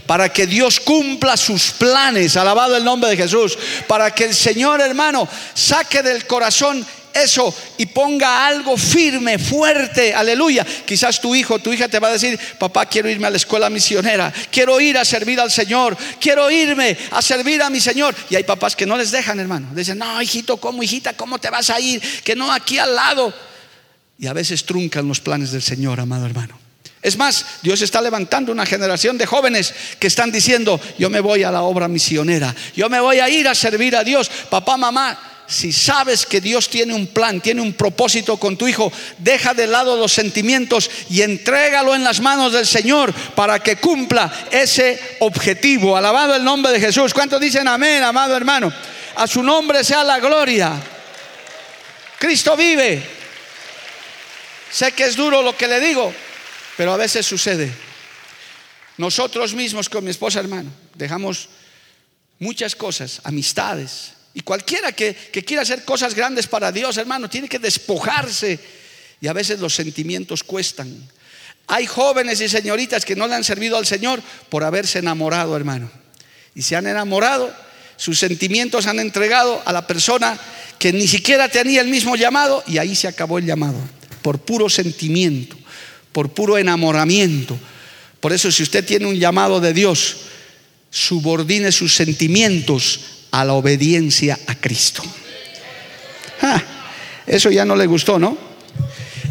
[0.04, 3.56] Para que Dios cumpla sus planes, alabado el nombre de Jesús,
[3.86, 6.84] para que el Señor hermano saque del corazón
[7.22, 10.64] eso y ponga algo firme, fuerte, aleluya.
[10.64, 13.70] Quizás tu hijo, tu hija te va a decir, papá, quiero irme a la escuela
[13.70, 18.14] misionera, quiero ir a servir al Señor, quiero irme a servir a mi Señor.
[18.30, 19.68] Y hay papás que no les dejan, hermano.
[19.74, 22.00] Dicen, no, hijito, ¿cómo, hijita, cómo te vas a ir?
[22.22, 23.32] Que no aquí al lado.
[24.18, 26.58] Y a veces truncan los planes del Señor, amado hermano.
[27.02, 31.44] Es más, Dios está levantando una generación de jóvenes que están diciendo, yo me voy
[31.44, 34.28] a la obra misionera, yo me voy a ir a servir a Dios.
[34.50, 38.92] Papá, mamá, si sabes que Dios tiene un plan, tiene un propósito con tu hijo,
[39.18, 44.48] deja de lado los sentimientos y entrégalo en las manos del Señor para que cumpla
[44.50, 45.96] ese objetivo.
[45.96, 47.14] Alabado el nombre de Jesús.
[47.14, 48.72] ¿Cuántos dicen amén, amado hermano?
[49.16, 50.72] A su nombre sea la gloria.
[52.18, 53.02] Cristo vive.
[54.70, 56.12] Sé que es duro lo que le digo,
[56.76, 57.72] pero a veces sucede.
[58.98, 61.48] Nosotros mismos con mi esposa, hermano, dejamos
[62.38, 64.15] muchas cosas, amistades.
[64.36, 68.60] Y cualquiera que, quiera hacer cosas grandes para Dios, hermano, tiene que despojarse.
[69.20, 70.94] Y a veces los sentimientos cuestan.
[71.66, 75.90] Hay jóvenes y señoritas que no le han servido al Señor por haberse enamorado, hermano.
[76.54, 77.52] Y se han enamorado,
[77.96, 80.38] sus sentimientos han entregado a la persona
[80.78, 83.80] que ni siquiera tenía el mismo llamado y ahí se acabó el llamado,
[84.22, 85.56] por puro sentimiento
[86.16, 87.58] por puro enamoramiento.
[88.20, 90.16] Por eso si usted tiene un llamado de Dios,
[90.88, 95.02] subordine sus sentimientos a la obediencia a Cristo.
[96.40, 96.62] Ah,
[97.26, 98.36] eso ya no le gustó, ¿no?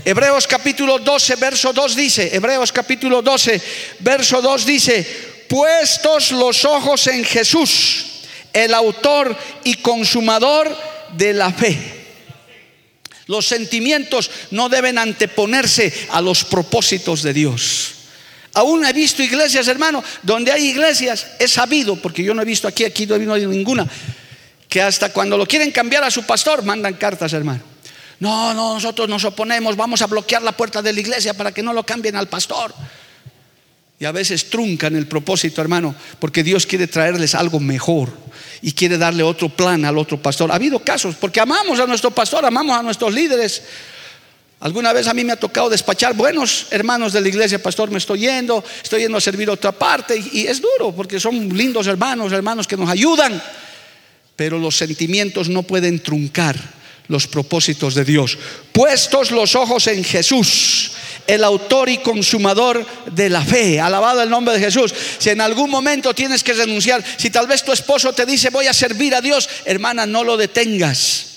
[0.06, 3.62] Hebreos capítulo 12, verso 2 dice, Hebreos capítulo 12,
[4.02, 5.04] verso 2 dice,
[5.50, 8.06] puestos los ojos en Jesús,
[8.54, 10.78] el autor y consumador
[11.18, 11.76] de la fe.
[13.26, 17.95] Los sentimientos no deben anteponerse a los propósitos de Dios.
[18.56, 22.68] Aún he visto iglesias, hermano, donde hay iglesias, he sabido, porque yo no he visto
[22.68, 23.86] aquí, aquí no he visto ninguna,
[24.70, 27.62] que hasta cuando lo quieren cambiar a su pastor, mandan cartas, hermano.
[28.22, 31.62] No, no, nosotros nos oponemos, vamos a bloquear la puerta de la iglesia para que
[31.62, 32.74] no lo cambien al pastor.
[34.00, 38.10] Y a veces truncan el propósito, hermano, porque Dios quiere traerles algo mejor
[38.62, 40.50] y quiere darle otro plan al otro pastor.
[40.50, 43.64] Ha habido casos, porque amamos a nuestro pastor, amamos a nuestros líderes.
[44.62, 47.98] Alguna vez a mí me ha tocado despachar buenos hermanos de la iglesia, pastor, me
[47.98, 51.88] estoy yendo, estoy yendo a servir a otra parte y, es duro porque son lindos
[51.88, 53.42] hermanos, hermanos que nos ayudan,
[54.36, 56.56] pero los sentimientos no pueden truncar
[57.08, 58.38] los propósitos de Dios.
[58.72, 60.92] Puestos los ojos en Jesús,
[61.28, 63.80] el autor y consumador de la fe.
[63.80, 64.94] Alabado el nombre de Jesús.
[65.20, 68.68] Si en algún momento tienes que renunciar, si tal vez tu esposo te dice voy
[68.68, 71.35] a servir a Dios, hermana, no lo detengas.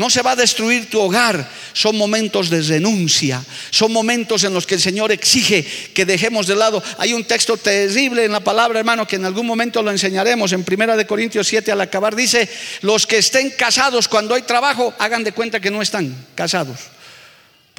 [0.00, 1.46] No se va a destruir tu hogar.
[1.74, 3.44] Son momentos de renuncia.
[3.68, 6.82] Son momentos en los que el Señor exige que dejemos de lado.
[6.96, 10.54] Hay un texto terrible en la palabra, hermano, que en algún momento lo enseñaremos.
[10.54, 12.48] En Primera de Corintios 7 al acabar dice,
[12.80, 16.78] los que estén casados cuando hay trabajo, hagan de cuenta que no están casados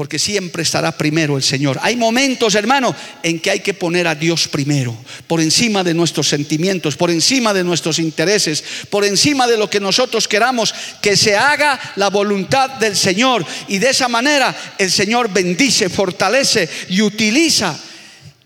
[0.01, 1.77] porque siempre estará primero el Señor.
[1.79, 6.27] Hay momentos, hermano, en que hay que poner a Dios primero, por encima de nuestros
[6.27, 11.35] sentimientos, por encima de nuestros intereses, por encima de lo que nosotros queramos, que se
[11.35, 13.45] haga la voluntad del Señor.
[13.67, 17.79] Y de esa manera el Señor bendice, fortalece y utiliza.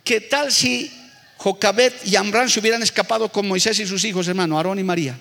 [0.04, 0.92] ¿Qué tal si
[1.38, 5.18] Jocabet y Ambrán se hubieran escapado con Moisés y sus hijos, hermano, Aarón y María?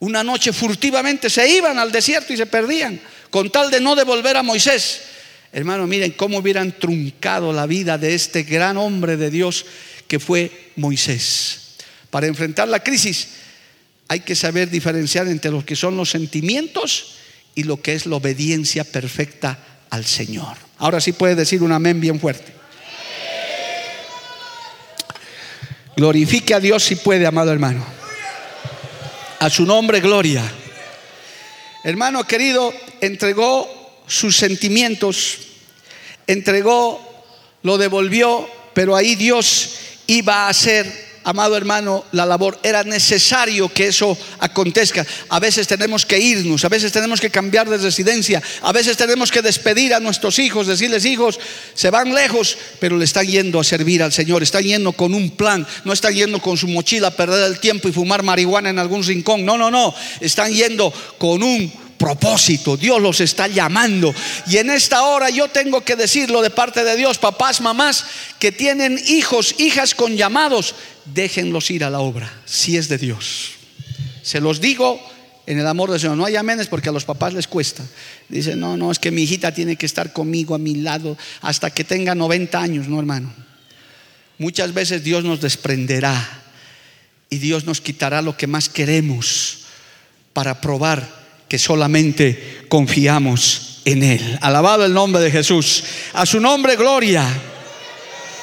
[0.00, 4.36] Una noche furtivamente se iban al desierto y se perdían, con tal de no devolver
[4.36, 5.02] a Moisés.
[5.52, 9.64] Hermano, miren cómo hubieran truncado la vida de este gran hombre de Dios
[10.06, 11.76] que fue Moisés.
[12.10, 13.28] Para enfrentar la crisis
[14.08, 17.14] hay que saber diferenciar entre lo que son los sentimientos
[17.54, 19.58] y lo que es la obediencia perfecta
[19.90, 20.56] al Señor.
[20.78, 22.52] Ahora sí puede decir un amén bien fuerte.
[25.96, 27.84] Glorifique a Dios si puede, amado hermano.
[29.40, 30.44] A su nombre, gloria.
[31.84, 33.77] Hermano querido, entregó
[34.08, 35.38] sus sentimientos,
[36.26, 37.00] entregó,
[37.62, 39.70] lo devolvió, pero ahí Dios
[40.06, 42.58] iba a hacer amado hermano, la labor.
[42.62, 45.06] Era necesario que eso acontezca.
[45.28, 49.30] A veces tenemos que irnos, a veces tenemos que cambiar de residencia, a veces tenemos
[49.30, 51.38] que despedir a nuestros hijos, decirles, hijos,
[51.74, 55.30] se van lejos, pero le están yendo a servir al Señor, están yendo con un
[55.30, 58.78] plan, no están yendo con su mochila a perder el tiempo y fumar marihuana en
[58.78, 59.44] algún rincón.
[59.44, 62.76] No, no, no, están yendo con un propósito.
[62.76, 64.14] Dios los está llamando.
[64.46, 68.04] Y en esta hora yo tengo que decirlo de parte de Dios, papás, mamás,
[68.38, 70.74] que tienen hijos, hijas con llamados,
[71.04, 73.50] déjenlos ir a la obra, si es de Dios.
[74.22, 75.00] Se los digo
[75.46, 76.16] en el amor del Señor.
[76.16, 77.82] No hay amenes porque a los papás les cuesta.
[78.28, 81.70] Dicen, no, no, es que mi hijita tiene que estar conmigo a mi lado hasta
[81.70, 83.32] que tenga 90 años, no hermano.
[84.36, 86.42] Muchas veces Dios nos desprenderá
[87.30, 89.60] y Dios nos quitará lo que más queremos
[90.32, 91.17] para probar
[91.48, 94.38] que solamente confiamos en Él.
[94.42, 95.82] Alabado el nombre de Jesús.
[96.12, 97.26] A su nombre, gloria.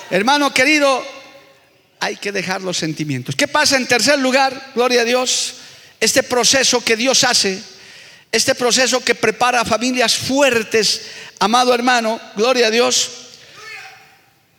[0.09, 1.05] Hermano querido,
[1.99, 3.35] hay que dejar los sentimientos.
[3.35, 4.71] ¿Qué pasa en tercer lugar?
[4.73, 5.55] Gloria a Dios.
[5.99, 7.61] Este proceso que Dios hace,
[8.31, 11.01] este proceso que prepara familias fuertes,
[11.39, 13.09] amado hermano, gloria a Dios.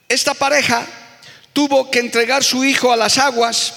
[0.09, 0.87] Esta pareja
[1.53, 3.75] tuvo que entregar su hijo a las aguas,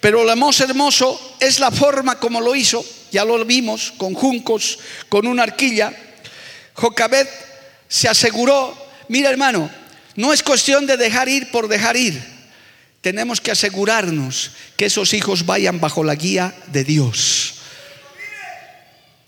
[0.00, 4.78] pero lo más hermoso es la forma como lo hizo ya lo vimos, con juncos,
[5.08, 5.92] con una arquilla.
[6.74, 7.28] Jocabet
[7.88, 8.76] se aseguró,
[9.08, 9.70] mira hermano,
[10.16, 12.22] no es cuestión de dejar ir por dejar ir.
[13.00, 17.54] Tenemos que asegurarnos que esos hijos vayan bajo la guía de Dios.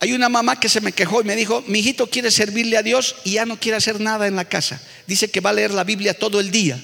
[0.01, 2.83] Hay una mamá que se me quejó y me dijo, mi hijito quiere servirle a
[2.83, 4.83] Dios y ya no quiere hacer nada en la casa.
[5.07, 6.83] Dice que va a leer la Biblia todo el día.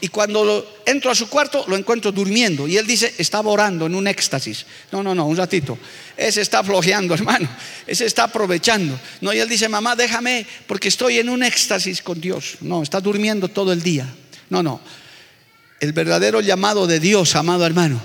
[0.00, 2.68] Y cuando entro a su cuarto, lo encuentro durmiendo.
[2.68, 4.64] Y él dice, estaba orando en un éxtasis.
[4.92, 5.76] No, no, no, un ratito.
[6.16, 7.48] Ese está flojeando, hermano.
[7.86, 8.98] Ese está aprovechando.
[9.20, 12.58] No, y él dice, mamá, déjame porque estoy en un éxtasis con Dios.
[12.60, 14.06] No, está durmiendo todo el día.
[14.50, 14.80] No, no.
[15.80, 18.00] El verdadero llamado de Dios, amado hermano,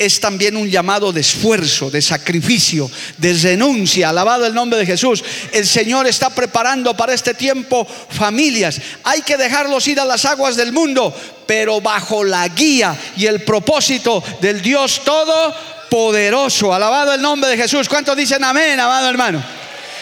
[0.00, 4.08] es también un llamado de esfuerzo, de sacrificio, de renuncia.
[4.08, 5.22] Alabado el nombre de Jesús.
[5.52, 8.80] El Señor está preparando para este tiempo familias.
[9.04, 11.14] Hay que dejarlos ir a las aguas del mundo,
[11.46, 16.72] pero bajo la guía y el propósito del Dios Todopoderoso.
[16.72, 17.86] Alabado el nombre de Jesús.
[17.86, 19.44] ¿Cuántos dicen amén, amado hermano?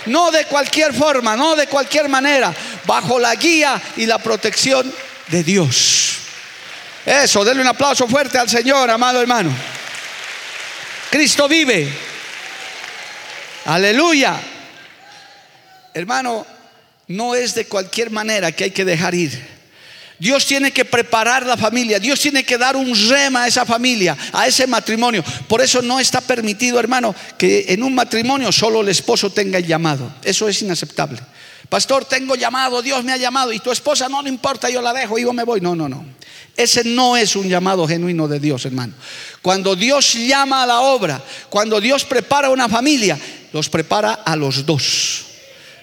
[0.07, 2.55] No de cualquier forma, no de cualquier manera,
[2.87, 4.95] bajo la guía y la protección
[5.27, 6.19] de Dios.
[7.05, 9.51] Eso, denle un aplauso fuerte al Señor, amado hermano.
[11.11, 11.89] Cristo vive.
[13.65, 14.41] Aleluya.
[15.95, 16.47] Hermano,
[17.09, 19.59] no es de cualquier manera que hay que dejar ir.
[20.19, 24.17] Dios tiene que preparar la familia, Dios tiene que dar un rema a esa familia,
[24.33, 25.23] a ese matrimonio.
[25.47, 29.67] Por eso no está permitido, hermano, que en un matrimonio solo el esposo tenga el
[29.67, 30.13] llamado.
[30.25, 31.21] Eso es inaceptable.
[31.69, 34.93] Pastor, tengo llamado, Dios me ha llamado y tu esposa no le importa, yo la
[34.93, 35.61] dejo y yo me voy.
[35.61, 36.05] No, no, no.
[36.57, 38.95] Ese no es un llamado genuino de Dios, hermano.
[39.43, 43.19] Cuando Dios llama a la obra, cuando Dios prepara una familia,
[43.53, 45.25] los prepara a los dos.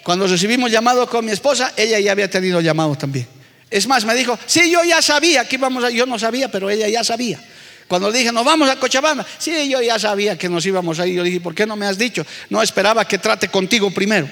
[0.03, 3.27] Cuando recibimos llamado con mi esposa, ella ya había tenido llamado también.
[3.69, 6.69] Es más, me dijo, sí, yo ya sabía que íbamos a, yo no sabía, pero
[6.69, 7.39] ella ya sabía.
[7.87, 11.15] Cuando dije, nos vamos a Cochabamba, sí, yo ya sabía que nos íbamos a ir.
[11.15, 12.25] Yo dije, ¿por qué no me has dicho?
[12.49, 14.27] No esperaba que trate contigo primero.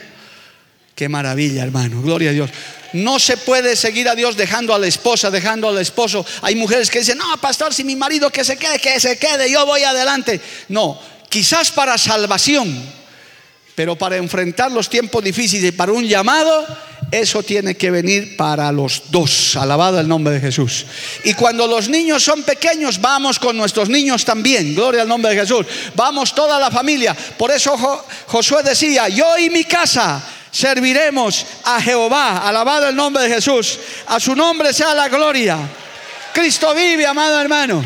[0.96, 2.02] Qué maravilla, hermano.
[2.02, 2.50] Gloria a Dios.
[2.94, 6.24] No se puede seguir a Dios dejando a la esposa, dejando al esposo.
[6.44, 9.52] Hay mujeres que dicen, no, pastor, si mi marido que se quede, que se quede,
[9.52, 10.40] yo voy adelante.
[10.70, 12.80] No, quizás para salvación,
[13.74, 16.68] pero para enfrentar los tiempos difíciles y para un llamado,
[17.10, 19.56] eso tiene que venir para los dos.
[19.56, 20.86] Alabado el nombre de Jesús.
[21.24, 24.76] Y cuando los niños son pequeños, vamos con nuestros niños también.
[24.76, 25.66] Gloria al nombre de Jesús.
[25.96, 27.16] Vamos toda la familia.
[27.38, 27.76] Por eso
[28.28, 30.24] Josué decía, yo y mi casa
[30.54, 32.48] serviremos a Jehová.
[32.48, 33.78] Alabado el nombre de Jesús.
[34.08, 35.58] A su nombre sea la gloria.
[36.34, 37.84] Cristo vive, amado hermano.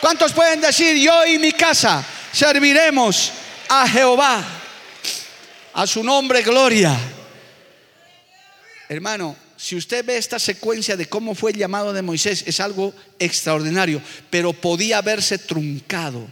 [0.00, 3.30] ¿Cuántos pueden decir, yo y mi casa serviremos
[3.68, 4.42] a Jehová?
[5.74, 6.96] A su nombre, gloria.
[8.88, 12.94] Hermano, si usted ve esta secuencia de cómo fue el llamado de Moisés, es algo
[13.18, 14.00] extraordinario,
[14.30, 16.26] pero podía haberse truncado.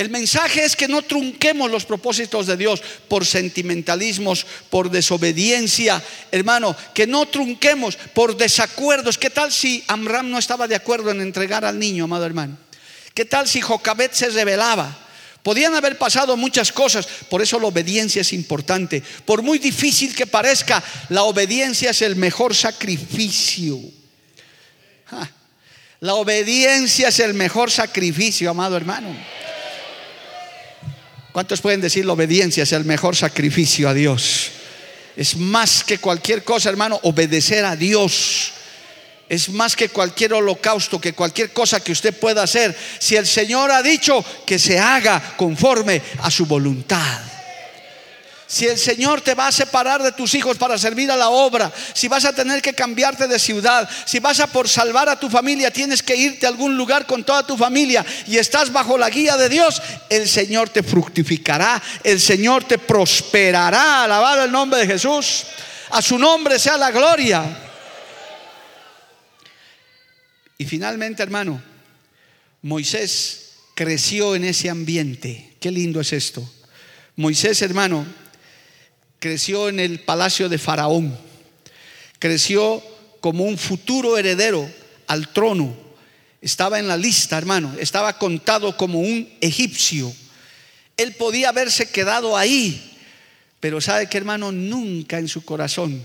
[0.00, 6.74] El mensaje es que no trunquemos los propósitos de Dios por sentimentalismos, por desobediencia, hermano,
[6.94, 9.18] que no trunquemos por desacuerdos.
[9.18, 12.56] ¿Qué tal si Amram no estaba de acuerdo en entregar al niño, amado hermano?
[13.12, 15.06] ¿Qué tal si Jocabet se rebelaba?
[15.42, 19.02] Podían haber pasado muchas cosas, por eso la obediencia es importante.
[19.26, 23.78] Por muy difícil que parezca, la obediencia es el mejor sacrificio.
[26.00, 29.14] La obediencia es el mejor sacrificio, amado hermano.
[31.32, 34.50] ¿Cuántos pueden decir la obediencia es el mejor sacrificio a Dios?
[35.16, 38.52] Es más que cualquier cosa, hermano, obedecer a Dios.
[39.28, 42.76] es más que cualquier holocausto, que cualquier cosa que usted pueda hacer.
[42.98, 47.20] Si el Señor ha dicho que se haga conforme a su voluntad.
[48.50, 51.72] Si el Señor te va a separar de tus hijos para servir a la obra,
[51.94, 55.30] si vas a tener que cambiarte de ciudad, si vas a por salvar a tu
[55.30, 59.08] familia, tienes que irte a algún lugar con toda tu familia y estás bajo la
[59.08, 64.02] guía de Dios, el Señor te fructificará, el Señor te prosperará.
[64.02, 65.44] Alabado el nombre de Jesús.
[65.90, 67.44] A su nombre sea la gloria.
[70.58, 71.62] Y finalmente, hermano,
[72.62, 75.56] Moisés creció en ese ambiente.
[75.60, 76.52] Qué lindo es esto.
[77.14, 78.04] Moisés, hermano,
[79.20, 81.16] creció en el palacio de Faraón,
[82.18, 82.82] creció
[83.20, 84.68] como un futuro heredero
[85.06, 85.76] al trono,
[86.40, 90.10] estaba en la lista, hermano, estaba contado como un egipcio.
[90.96, 92.98] Él podía haberse quedado ahí,
[93.60, 96.02] pero sabe que, hermano, nunca en su corazón,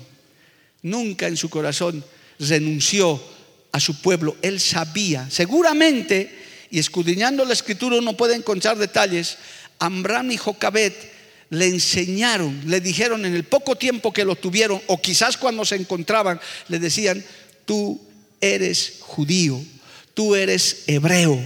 [0.82, 2.04] nunca en su corazón
[2.38, 3.22] renunció
[3.72, 4.36] a su pueblo.
[4.42, 6.38] Él sabía, seguramente,
[6.70, 9.38] y escudriñando la escritura uno puede encontrar detalles,
[9.80, 11.15] Amram y Jocabet
[11.50, 15.76] le enseñaron, le dijeron en el poco tiempo que lo tuvieron, o quizás cuando se
[15.76, 17.24] encontraban, le decían,
[17.66, 18.02] tú
[18.42, 19.62] eres judío,
[20.14, 21.40] tú eres hebreo,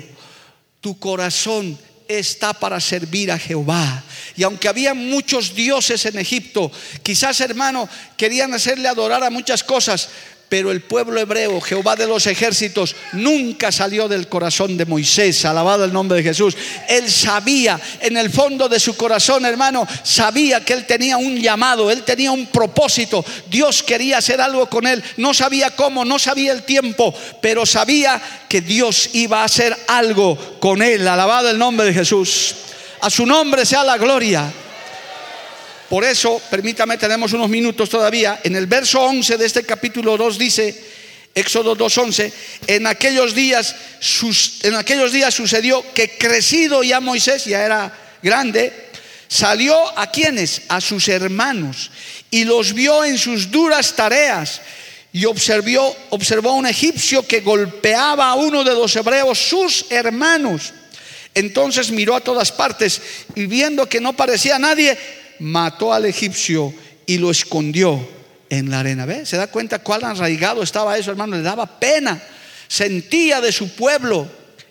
[0.81, 1.77] tu corazón
[2.07, 4.03] está para servir a Jehová.
[4.35, 6.71] Y aunque había muchos dioses en Egipto,
[7.03, 7.87] quizás hermano
[8.17, 10.09] querían hacerle adorar a muchas cosas,
[10.49, 15.85] pero el pueblo hebreo, Jehová de los ejércitos, nunca salió del corazón de Moisés, alabado
[15.85, 16.57] el nombre de Jesús.
[16.89, 21.91] Él sabía, en el fondo de su corazón, hermano, sabía que él tenía un llamado,
[21.91, 23.23] él tenía un propósito.
[23.47, 25.03] Dios quería hacer algo con él.
[25.17, 28.19] No sabía cómo, no sabía el tiempo, pero sabía
[28.49, 31.07] que Dios iba a hacer algo con él.
[31.07, 32.55] Alabado el nombre de Jesús.
[33.01, 34.51] A su nombre sea la gloria.
[35.89, 38.39] Por eso, permítame, tenemos unos minutos todavía.
[38.43, 40.83] En el verso 11 de este capítulo 2 dice,
[41.33, 42.31] Éxodo 2.11,
[42.67, 43.75] en aquellos días,
[44.61, 48.71] en aquellos días sucedió que crecido ya Moisés, ya era grande,
[49.27, 51.89] salió a quienes, a sus hermanos,
[52.29, 54.61] y los vio en sus duras tareas,
[55.11, 60.73] y observó, observó a un egipcio que golpeaba a uno de los hebreos, sus hermanos.
[61.33, 63.01] Entonces miró a todas partes
[63.33, 64.97] y viendo que no parecía nadie,
[65.39, 66.73] mató al egipcio
[67.05, 68.07] y lo escondió
[68.49, 69.05] en la arena.
[69.05, 69.25] ¿Ve?
[69.25, 71.35] ¿Se da cuenta cuál arraigado estaba eso, hermano?
[71.35, 72.21] Le daba pena.
[72.67, 74.27] Sentía de su pueblo.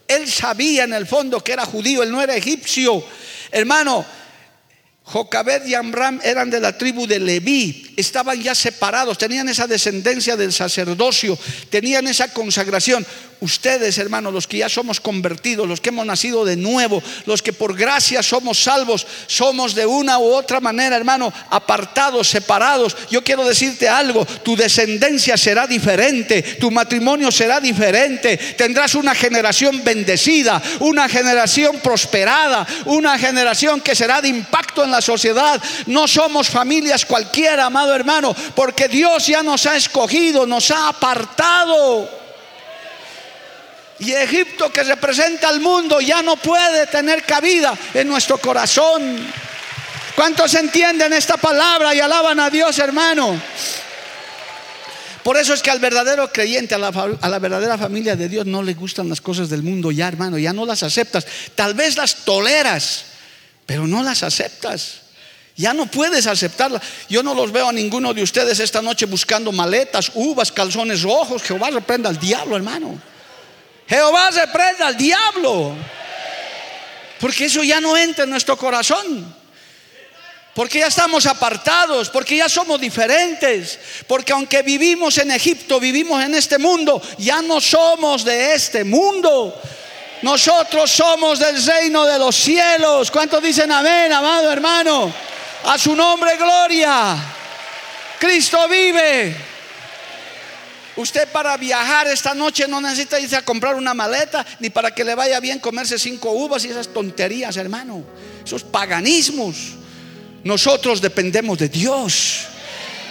[0.07, 3.05] Él sabía en el fondo que era judío, él no era egipcio.
[3.51, 4.05] Hermano,
[5.05, 10.37] Jocabed y Amram eran de la tribu de Leví, estaban ya separados, tenían esa descendencia
[10.37, 11.37] del sacerdocio,
[11.69, 13.05] tenían esa consagración.
[13.41, 17.53] Ustedes, hermanos, los que ya somos convertidos, los que hemos nacido de nuevo, los que
[17.53, 22.97] por gracia somos salvos, somos de una u otra manera, hermano, apartados, separados.
[23.11, 29.83] Yo quiero decirte algo, tu descendencia será diferente, tu matrimonio será diferente, tendrás una generación
[29.85, 35.63] bendecida, una generación prosperada, una generación que será de impacto en la sociedad.
[35.87, 42.09] No somos familias cualquiera, amado hermano, porque Dios ya nos ha escogido, nos ha apartado.
[44.01, 49.19] Y Egipto que representa al mundo ya no puede tener cabida en nuestro corazón.
[50.15, 53.41] ¿Cuántos entienden esta palabra y alaban a Dios, hermano?
[55.23, 58.47] Por eso es que al verdadero creyente, a la, a la, verdadera familia de Dios,
[58.47, 61.27] no le gustan las cosas del mundo ya, hermano, ya no las aceptas.
[61.55, 63.05] Tal vez las toleras,
[63.67, 65.03] pero no las aceptas.
[65.59, 66.81] Ya no puedes aceptarlas.
[67.09, 71.43] Yo no los veo a ninguno de ustedes esta noche buscando maletas, uvas, calzones rojos.
[71.43, 72.97] Jehová reprenda al diablo, hermano.
[73.89, 75.75] Jehová reprenda al diablo.
[77.19, 79.35] Porque eso ya no entra en nuestro corazón.
[80.55, 86.37] Porque ya estamos apartados, porque ya somos diferentes, porque aunque vivimos en Egipto, vivimos en
[86.37, 89.61] este mundo, ya no somos de este mundo.
[90.23, 93.11] Nosotros somos del reino de los cielos.
[93.11, 95.13] ¿Cuántos dicen amén, amado hermano?
[95.65, 97.17] A su nombre, gloria.
[98.19, 99.37] Cristo vive.
[100.97, 105.05] Usted para viajar esta noche no necesita irse a comprar una maleta, ni para que
[105.05, 108.03] le vaya bien comerse cinco uvas y esas tonterías, hermano.
[108.45, 109.75] Esos paganismos.
[110.43, 112.47] Nosotros dependemos de Dios.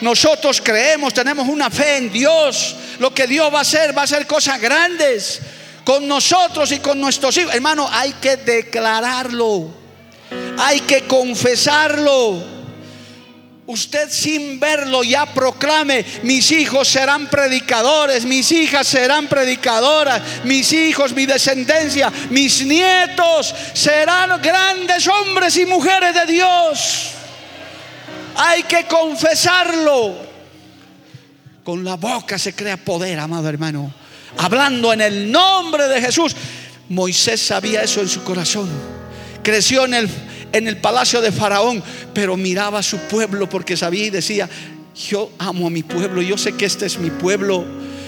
[0.01, 2.75] Nosotros creemos, tenemos una fe en Dios.
[2.99, 5.39] Lo que Dios va a hacer, va a hacer cosas grandes
[5.85, 7.55] con nosotros y con nuestros hijos.
[7.55, 9.76] Hermano, hay que declararlo.
[10.57, 12.57] Hay que confesarlo
[13.67, 21.13] usted sin verlo ya proclame, mis hijos serán predicadores, mis hijas serán predicadoras, mis hijos,
[21.13, 27.11] mi descendencia, mis nietos serán grandes hombres y mujeres de Dios.
[28.37, 30.27] Hay que confesarlo.
[31.63, 33.93] con la boca se crea poder, amado hermano.
[34.37, 36.33] Hablando en el nombre de Jesús.
[36.89, 38.69] Moisés sabía eso en su corazón.
[39.43, 40.09] Creció en el,
[40.51, 41.83] en el palacio de Faraón,
[42.13, 44.49] pero miraba a su pueblo porque sabía y decía,
[45.09, 47.65] yo amo a mi pueblo, yo sé que este es mi pueblo,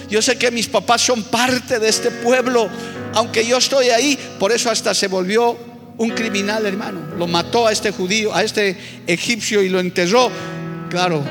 [0.10, 2.68] yo sé que mis papás son parte de este pueblo,
[3.14, 5.58] aunque yo estoy ahí, por eso hasta se volvió
[6.00, 7.02] un criminal, hermano.
[7.18, 10.32] Lo mató a este judío, a este egipcio y lo enterró.
[10.90, 11.24] Claro,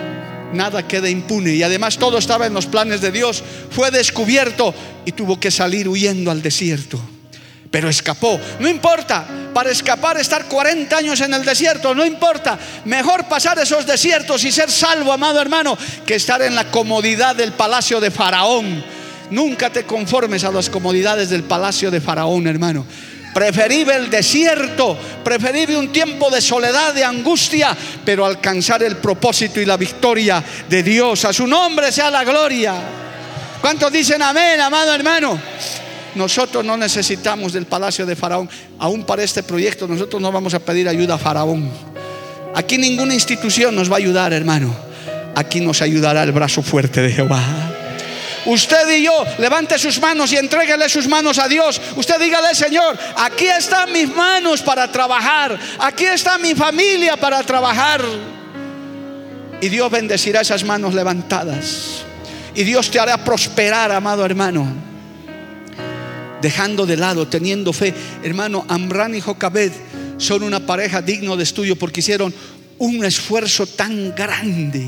[0.52, 1.54] nada queda impune.
[1.54, 3.42] Y además todo estaba en los planes de Dios.
[3.70, 4.74] Fue descubierto
[5.06, 7.00] y tuvo que salir huyendo al desierto.
[7.70, 8.40] Pero escapó.
[8.58, 12.58] No importa, para escapar estar 40 años en el desierto, no importa.
[12.84, 17.52] Mejor pasar esos desiertos y ser salvo, amado hermano, que estar en la comodidad del
[17.52, 18.82] palacio de Faraón.
[19.30, 22.86] Nunca te conformes a las comodidades del palacio de Faraón, hermano.
[23.34, 29.66] Preferible el desierto, preferible un tiempo de soledad, de angustia, pero alcanzar el propósito y
[29.66, 31.24] la victoria de Dios.
[31.26, 32.74] A su nombre sea la gloria.
[33.60, 35.38] ¿Cuántos dicen amén, amado hermano?
[36.14, 38.48] Nosotros no necesitamos del palacio de Faraón.
[38.78, 41.70] Aún para este proyecto nosotros no vamos a pedir ayuda a Faraón.
[42.54, 44.74] Aquí ninguna institución nos va a ayudar, hermano.
[45.34, 47.40] Aquí nos ayudará el brazo fuerte de Jehová.
[48.46, 51.80] Usted y yo, levante sus manos y entréguele sus manos a Dios.
[51.96, 55.58] Usted dígale, Señor, aquí están mis manos para trabajar.
[55.78, 58.02] Aquí está mi familia para trabajar.
[59.60, 62.04] Y Dios bendecirá esas manos levantadas.
[62.54, 64.87] Y Dios te hará prosperar, amado hermano.
[66.40, 67.92] Dejando de lado, teniendo fe.
[68.22, 69.72] Hermano, Amran y Jocabed
[70.18, 72.34] son una pareja digno de estudio porque hicieron
[72.78, 74.86] un esfuerzo tan grande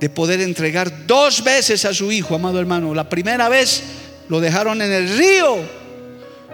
[0.00, 2.92] de poder entregar dos veces a su hijo, amado hermano.
[2.92, 3.82] La primera vez
[4.28, 5.58] lo dejaron en el río,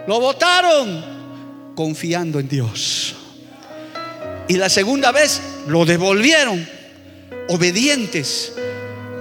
[0.07, 3.15] lo botaron confiando en Dios.
[4.47, 6.67] Y la segunda vez lo devolvieron,
[7.49, 8.53] obedientes.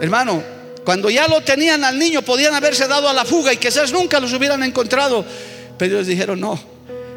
[0.01, 0.43] Hermano,
[0.89, 4.19] cuando ya lo tenían al niño, podían haberse dado a la fuga y quizás nunca
[4.21, 5.23] los hubieran encontrado.
[5.77, 6.59] Pero ellos dijeron, no,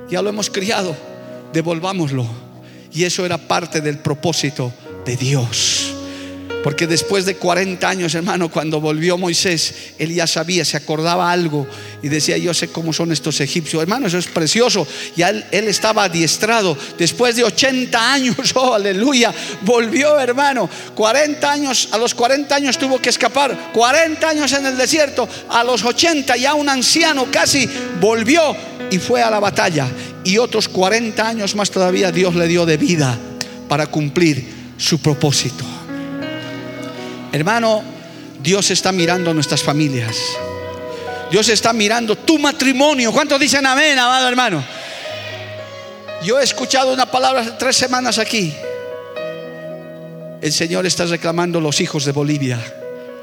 [0.09, 0.93] ya lo hemos criado,
[1.53, 2.25] devolvámoslo.
[2.91, 4.73] Y eso era parte del propósito
[5.05, 5.90] de Dios.
[6.63, 11.67] Porque después de 40 años, hermano, cuando volvió Moisés, él ya sabía, se acordaba algo
[12.03, 13.81] y decía, yo sé cómo son estos egipcios.
[13.81, 14.87] Hermano, eso es precioso.
[15.15, 16.77] Ya él, él estaba adiestrado.
[16.99, 20.69] Después de 80 años, oh, aleluya, volvió, hermano.
[20.93, 23.71] 40 años, a los 40 años tuvo que escapar.
[23.73, 25.27] 40 años en el desierto.
[25.49, 27.67] A los 80 ya un anciano casi
[27.99, 28.55] volvió
[28.91, 29.87] y fue a la batalla.
[30.23, 33.17] Y otros 40 años más todavía Dios le dio de vida
[33.67, 34.45] para cumplir
[34.77, 35.70] su propósito.
[37.31, 37.83] Hermano,
[38.41, 40.17] Dios está mirando nuestras familias.
[41.31, 43.11] Dios está mirando tu matrimonio.
[43.11, 44.63] ¿Cuántos dicen amén, amado hermano?
[46.23, 48.53] Yo he escuchado una palabra hace tres semanas aquí.
[50.41, 52.59] El Señor está reclamando los hijos de Bolivia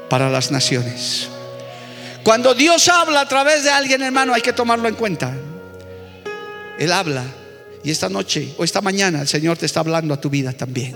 [0.09, 1.27] para las naciones.
[2.23, 5.33] Cuando Dios habla a través de alguien, hermano, hay que tomarlo en cuenta.
[6.77, 7.23] Él habla.
[7.83, 10.95] Y esta noche o esta mañana el Señor te está hablando a tu vida también.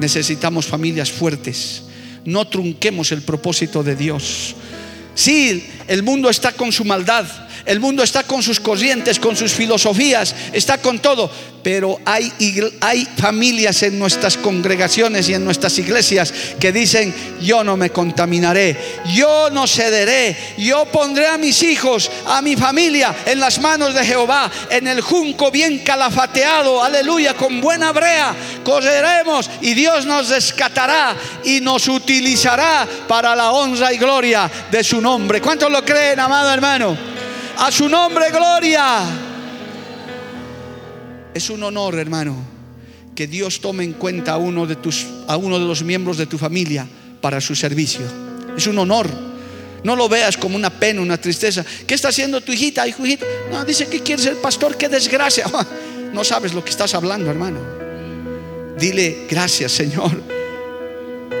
[0.00, 1.85] Necesitamos familias fuertes.
[2.26, 4.54] No trunquemos el propósito de Dios.
[5.14, 7.26] Sí, el mundo está con su maldad,
[7.64, 11.30] el mundo está con sus corrientes, con sus filosofías, está con todo,
[11.62, 12.32] pero hay,
[12.80, 17.12] hay familias en nuestras congregaciones y en nuestras iglesias que dicen,
[17.42, 18.76] yo no me contaminaré,
[19.12, 24.04] yo no cederé, yo pondré a mis hijos, a mi familia en las manos de
[24.04, 28.32] Jehová, en el junco bien calafateado, aleluya, con buena brea,
[28.62, 35.00] correremos y Dios nos rescatará y nos utilizará para la honra y gloria de su
[35.00, 35.40] nombre.
[35.40, 36.96] ¿Cuántos creen, amado hermano?
[37.58, 39.04] A su nombre, gloria.
[41.34, 42.36] Es un honor, hermano,
[43.14, 46.26] que Dios tome en cuenta a uno de tus a uno de los miembros de
[46.26, 46.86] tu familia
[47.20, 48.02] para su servicio.
[48.56, 49.08] Es un honor.
[49.84, 51.64] No lo veas como una pena, una tristeza.
[51.86, 53.26] ¿Qué está haciendo tu hijita, hijo, hijito?
[53.50, 55.46] No, dice que quiere ser pastor, qué desgracia.
[56.12, 57.58] No sabes lo que estás hablando, hermano.
[58.78, 60.35] Dile, gracias, Señor.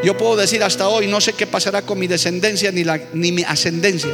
[0.06, 3.32] Yo puedo decir hasta hoy, no sé qué pasará con mi descendencia ni, la, ni
[3.32, 4.12] mi ascendencia,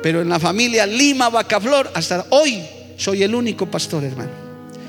[0.00, 2.62] pero en la familia Lima Bacaflor, hasta hoy
[2.96, 4.30] soy el único pastor, hermano.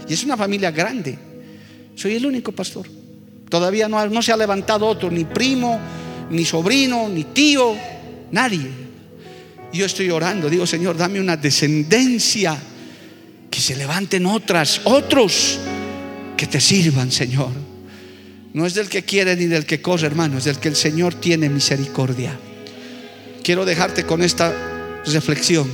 [0.08, 1.18] Y es una familia grande.
[1.96, 2.86] Soy el único pastor.
[3.50, 5.80] Todavía no, no se ha levantado otro, ni primo,
[6.30, 7.76] ni sobrino, ni tío,
[8.30, 8.70] nadie.
[9.74, 12.56] Yo estoy orando, digo, Señor, dame una descendencia,
[13.50, 15.58] que se levanten otras, otros
[16.38, 17.75] que te sirvan, Señor.
[18.56, 21.14] No es del que quiere ni del que corre, hermano, es del que el Señor
[21.14, 22.40] tiene misericordia.
[23.44, 25.70] Quiero dejarte con esta reflexión.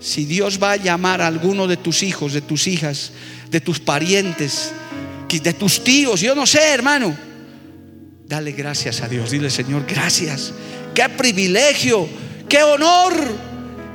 [0.00, 3.12] Si Dios va a llamar a alguno de tus hijos, de tus hijas,
[3.50, 4.72] de tus parientes,
[5.28, 7.14] de tus tíos, yo no sé, hermano,
[8.26, 9.30] Dale gracias a Dios.
[9.30, 10.54] Dile, Señor, gracias.
[10.94, 12.08] Qué privilegio,
[12.48, 13.12] qué honor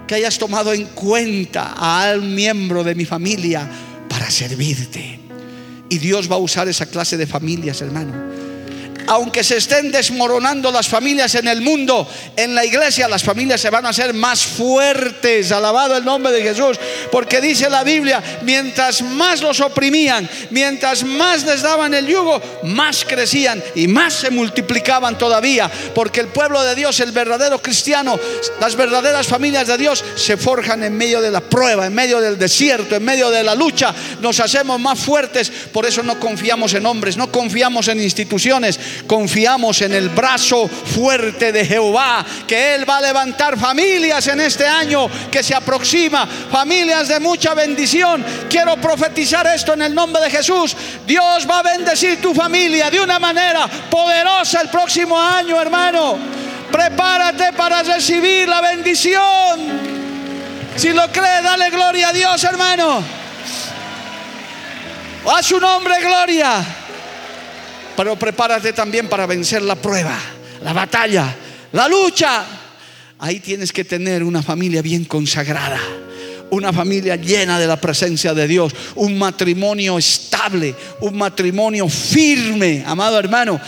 [0.06, 3.68] que hayas tomado en cuenta a un miembro de mi familia
[4.08, 5.27] para servirte.
[5.90, 8.37] Y Dios va a usar esa clase de familias, hermano
[9.08, 13.70] aunque se estén desmoronando las familias en el mundo, en la iglesia las familias se
[13.70, 15.52] van a hacer más fuertes.
[15.52, 16.78] Alabado el nombre de Jesús.
[17.12, 23.06] Porque dice la Biblia, mientras más los oprimían, mientras más les daban el yugo, más
[23.06, 25.72] crecían y más se multiplicaban todavía.
[25.96, 28.20] Porque el pueblo de Dios, el verdadero cristiano,
[28.60, 32.38] las verdaderas familias de Dios se forjan en medio de la prueba, en medio del
[32.38, 33.96] desierto, en medio de la lucha.
[34.20, 35.50] Nos hacemos más fuertes.
[35.72, 41.52] Por eso no confiamos en hombres, no confiamos en instituciones confiamos en el brazo fuerte
[41.52, 47.08] de Jehová, que Él va a levantar familias en este año que se aproxima, familias
[47.08, 48.26] de mucha bendición.
[48.50, 50.76] Quiero profetizar esto en el nombre de Jesús.
[51.06, 56.18] Dios va a bendecir tu familia de una manera poderosa el próximo año, hermano.
[56.72, 59.98] Prepárate para recibir la bendición.
[60.76, 63.04] Si lo crees, dale gloria a Dios, hermano.
[65.26, 66.77] A su nombre, gloria.
[67.98, 70.18] Pero prepárate también para vencer la prueba,
[70.64, 71.36] la batalla,
[71.72, 72.46] la lucha.
[73.20, 75.80] Ahí tienes que tener una familia bien consagrada
[76.50, 83.20] una familia llena de la presencia de Dios, un matrimonio estable, un matrimonio firme, amado
[83.20, 83.60] hermano,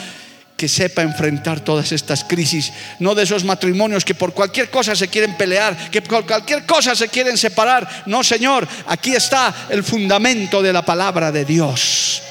[0.55, 5.07] que sepa enfrentar todas estas crisis, no de esos matrimonios que por cualquier cosa se
[5.07, 8.03] quieren pelear, que por cualquier cosa se quieren separar.
[8.05, 12.21] No, Señor, aquí está el fundamento de la palabra de Dios.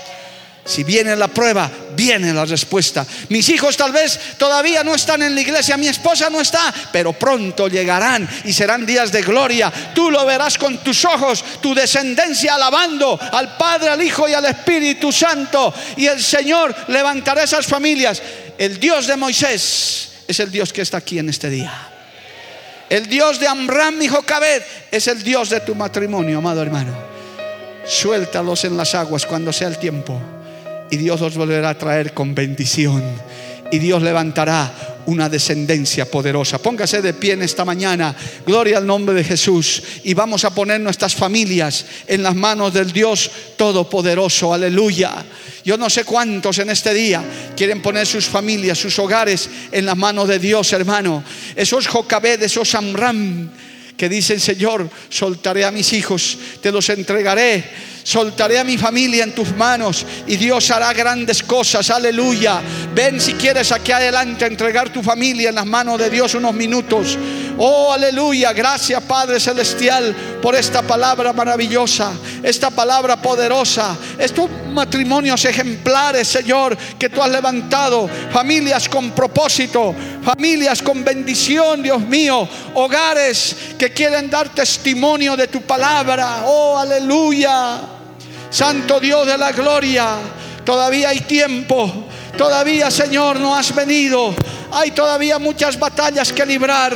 [0.68, 3.06] Si viene la prueba, viene la respuesta.
[3.30, 7.14] Mis hijos tal vez todavía no están en la iglesia, mi esposa no está, pero
[7.14, 9.72] pronto llegarán y serán días de gloria.
[9.94, 14.44] Tú lo verás con tus ojos, tu descendencia alabando al Padre, al Hijo y al
[14.44, 15.72] Espíritu Santo.
[15.96, 18.20] Y el Señor levantará esas familias.
[18.58, 21.72] El Dios de Moisés es el Dios que está aquí en este día.
[22.90, 26.94] El Dios de Amram y Jocabed es el Dios de tu matrimonio, amado hermano.
[27.86, 30.20] Suéltalos en las aguas cuando sea el tiempo
[30.91, 33.03] y Dios los volverá a traer con bendición.
[33.70, 36.59] Y Dios levantará una descendencia poderosa.
[36.59, 38.14] Póngase de pie en esta mañana.
[38.47, 39.82] Gloria al nombre de Jesús.
[40.05, 44.53] Y vamos a poner nuestras familias en las manos del Dios Todopoderoso.
[44.53, 45.24] Aleluya.
[45.64, 47.22] Yo no sé cuántos en este día
[47.57, 51.22] quieren poner sus familias, sus hogares en las manos de Dios, hermano.
[51.57, 53.51] Esos Jocabed, esos Amram
[53.99, 57.64] que dicen, Señor, soltaré a mis hijos, te los entregaré
[58.09, 62.62] soltaré a mi familia en tus manos y Dios hará grandes cosas, aleluya.
[62.94, 66.55] Ven si quieres aquí adelante a entregar tu familia en las manos de Dios unos
[66.55, 67.18] minutos.
[67.61, 76.28] Oh, aleluya, gracias Padre Celestial por esta palabra maravillosa, esta palabra poderosa, estos matrimonios ejemplares,
[76.28, 79.92] Señor, que tú has levantado, familias con propósito,
[80.22, 86.42] familias con bendición, Dios mío, hogares que quieren dar testimonio de tu palabra.
[86.44, 87.80] Oh, aleluya.
[88.50, 90.16] Santo Dios de la gloria,
[90.64, 92.06] todavía hay tiempo.
[92.38, 94.32] Todavía, Señor, no has venido.
[94.70, 96.94] Hay todavía muchas batallas que librar.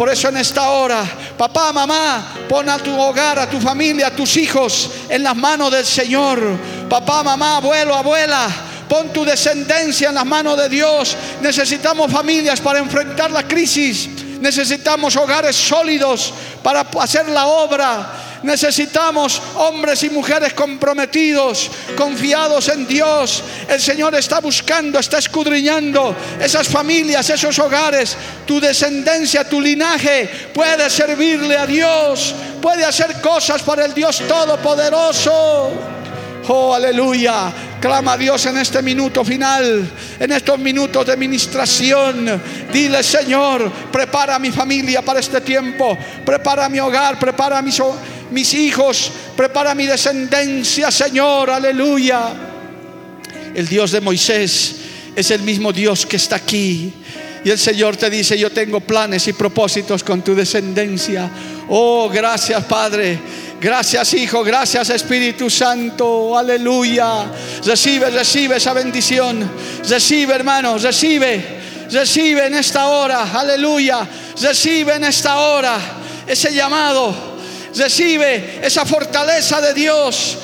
[0.00, 1.04] Por eso en esta hora,
[1.36, 5.70] papá, mamá, pon a tu hogar, a tu familia, a tus hijos en las manos
[5.70, 6.40] del Señor.
[6.88, 8.48] Papá, mamá, abuelo, abuela,
[8.88, 11.14] pon tu descendencia en las manos de Dios.
[11.42, 14.08] Necesitamos familias para enfrentar la crisis.
[14.40, 16.32] Necesitamos hogares sólidos
[16.62, 18.29] para hacer la obra.
[18.42, 23.42] Necesitamos hombres y mujeres comprometidos, confiados en Dios.
[23.68, 28.16] El Señor está buscando, está escudriñando esas familias, esos hogares.
[28.46, 35.72] Tu descendencia, tu linaje puede servirle a Dios, puede hacer cosas para el Dios Todopoderoso.
[36.48, 37.52] Oh, aleluya.
[37.80, 42.42] Clama a Dios en este minuto final, en estos minutos de ministración.
[42.70, 45.96] Dile, Señor, prepara mi familia para este tiempo.
[46.24, 47.80] Prepara mi hogar, prepara mis,
[48.30, 51.50] mis hijos, prepara mi descendencia, Señor.
[51.50, 52.32] Aleluya.
[53.54, 54.76] El Dios de Moisés
[55.16, 56.92] es el mismo Dios que está aquí.
[57.44, 61.30] Y el Señor te dice, yo tengo planes y propósitos con tu descendencia.
[61.68, 63.18] Oh, gracias Padre.
[63.60, 67.30] Gracias Hijo, gracias Espíritu Santo, aleluya.
[67.64, 69.50] Recibe, recibe esa bendición.
[69.88, 71.60] Recibe hermano, recibe,
[71.90, 74.06] recibe en esta hora, aleluya.
[74.40, 75.78] Recibe en esta hora
[76.26, 77.29] ese llamado.
[77.74, 80.38] Recibe esa fortaleza de Dios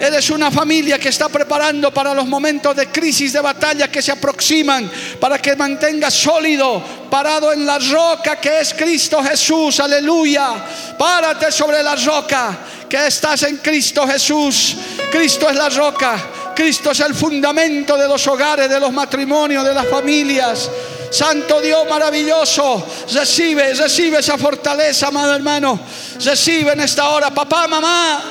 [0.00, 4.10] Eres una familia que está preparando para los momentos de crisis, de batalla que se
[4.10, 4.90] aproximan,
[5.20, 9.78] para que mantengas sólido, parado en la roca que es Cristo Jesús.
[9.78, 10.54] Aleluya.
[10.98, 12.58] Párate sobre la roca
[12.88, 14.74] que estás en Cristo Jesús.
[15.12, 16.16] Cristo es la roca.
[16.54, 20.70] Cristo es el fundamento de los hogares, de los matrimonios, de las familias.
[21.10, 25.78] Santo Dios maravilloso, recibe, recibe esa fortaleza, amado hermano.
[26.24, 28.22] Recibe en esta hora, papá, mamá.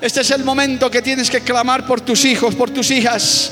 [0.00, 3.50] Este es el momento que tienes que clamar por tus hijos, por tus hijas.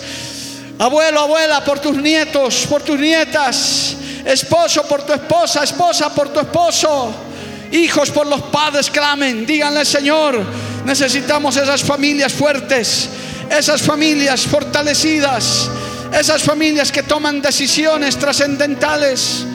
[0.79, 3.97] Abuelo, abuela, por tus nietos, por tus nietas.
[4.25, 7.13] Esposo por tu esposa, esposa por tu esposo.
[7.73, 10.39] Hijos por los padres clamen, díganle Señor,
[10.85, 13.09] necesitamos esas familias fuertes,
[13.49, 15.71] esas familias fortalecidas,
[16.13, 19.47] esas familias que toman decisiones trascendentales.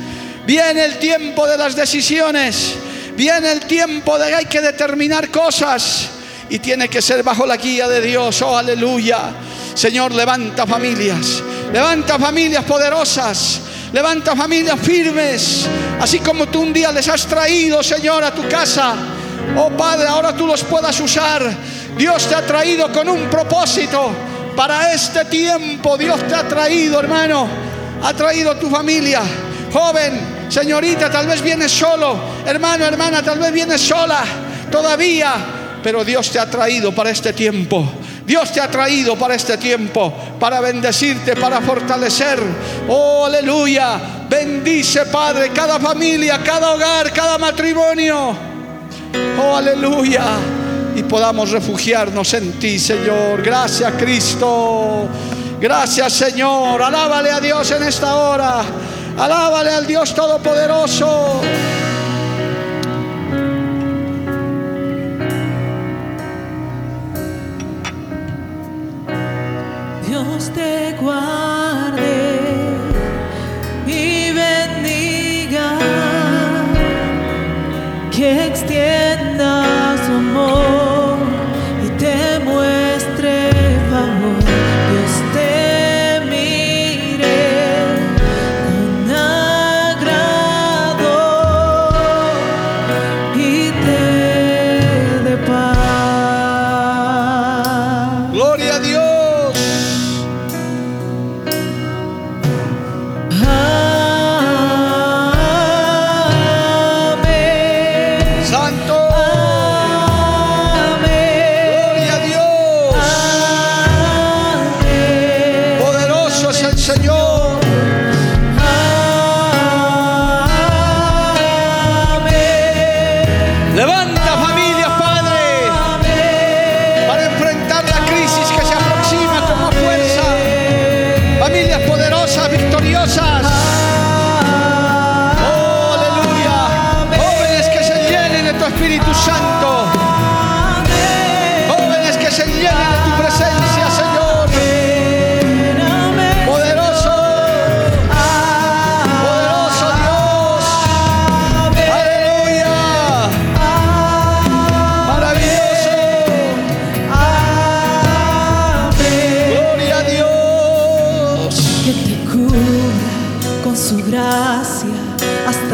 [0.46, 2.76] Viene el tiempo de las decisiones,
[3.16, 6.10] viene el tiempo de que hay que determinar cosas
[6.50, 8.42] y tiene que ser bajo la guía de Dios.
[8.42, 9.32] Oh, aleluya.
[9.74, 13.60] Señor, levanta familias, levanta familias poderosas,
[13.94, 15.68] levanta familias firmes,
[16.00, 18.96] así como tú un día les has traído, Señor, a tu casa.
[19.56, 21.56] Oh Padre, ahora tú los puedas usar.
[21.96, 24.12] Dios te ha traído con un propósito
[24.58, 25.98] para este tiempo.
[25.98, 27.48] Dios te ha traído, hermano.
[28.04, 29.22] Ha traído tu familia.
[29.72, 32.18] Joven, señorita, tal vez vienes solo.
[32.46, 34.24] Hermano, hermana, tal vez vienes sola.
[34.72, 35.36] Todavía.
[35.84, 37.88] Pero Dios te ha traído para este tiempo.
[38.26, 42.40] Dios te ha traído para este tiempo, para bendecirte, para fortalecer.
[42.90, 44.26] Oh, aleluya.
[44.28, 48.36] Bendice, Padre, cada familia, cada hogar, cada matrimonio.
[49.40, 50.57] Oh, aleluya.
[50.98, 53.44] Y podamos refugiarnos en ti, Señor.
[53.44, 55.08] Gracias, Cristo.
[55.62, 56.82] Gracias, Señor.
[56.82, 58.64] Alábale a Dios en esta hora.
[59.16, 61.40] Alábale al Dios Todopoderoso.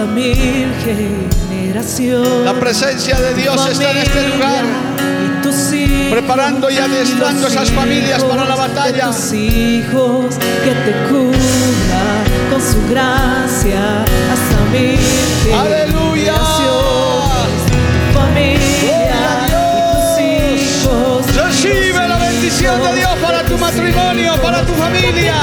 [0.03, 2.45] Hasta mil generaciones.
[2.45, 4.65] La presencia de Dios está en este lugar.
[6.09, 9.07] Preparando y adiestrando esas familias para la batalla.
[9.07, 14.99] tus hijos que te cubra con su gracia hasta mil
[15.53, 16.33] Aleluya.
[16.33, 17.61] generaciones.
[18.07, 19.51] Tu familia y
[19.93, 21.35] tus hijos.
[21.35, 25.35] Recibe la bendición de Dios para tu matrimonio, para tu familia.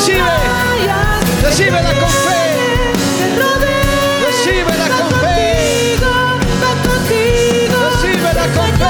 [0.00, 0.22] Recibe,
[1.42, 2.92] recíbela con fe.
[4.26, 5.98] Recíbela con fe.
[7.90, 8.89] Recíbela con fe.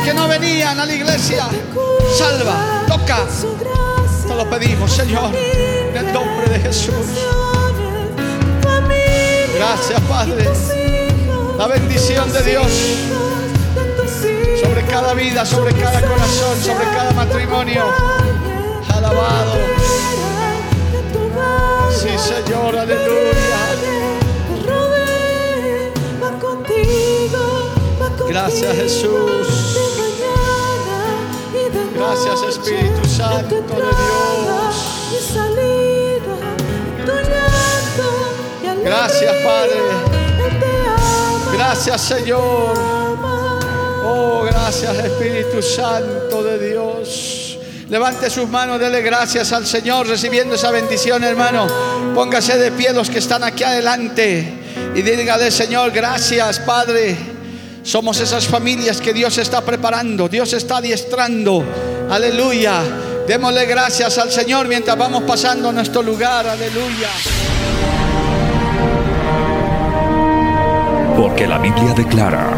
[0.00, 1.46] Que no venían a la iglesia.
[2.16, 3.26] Salva, toca.
[4.26, 6.94] Te lo pedimos, Señor, en el nombre de Jesús.
[9.54, 10.48] Gracias, Padre.
[11.58, 12.66] La bendición de Dios
[14.60, 17.84] sobre cada vida, sobre cada corazón, sobre cada matrimonio.
[18.92, 19.54] Alabado.
[21.90, 23.32] Sí, Señor, aleluya.
[28.26, 29.61] Gracias, Jesús.
[32.12, 34.76] Gracias, Espíritu Santo de Dios.
[38.84, 39.80] Gracias, Padre.
[41.54, 42.74] Gracias, Señor.
[44.04, 47.58] Oh, gracias, Espíritu Santo de Dios.
[47.88, 51.66] Levante sus manos, dele gracias al Señor recibiendo esa bendición, hermano.
[52.14, 54.52] Póngase de pie los que están aquí adelante
[54.94, 57.16] y dígale, Señor, gracias, Padre.
[57.82, 61.64] Somos esas familias que Dios está preparando, Dios está adiestrando.
[62.10, 62.82] Aleluya.
[63.26, 66.46] Démosle gracias al Señor mientras vamos pasando a nuestro lugar.
[66.46, 67.08] Aleluya.
[71.16, 72.50] Porque la Biblia declara,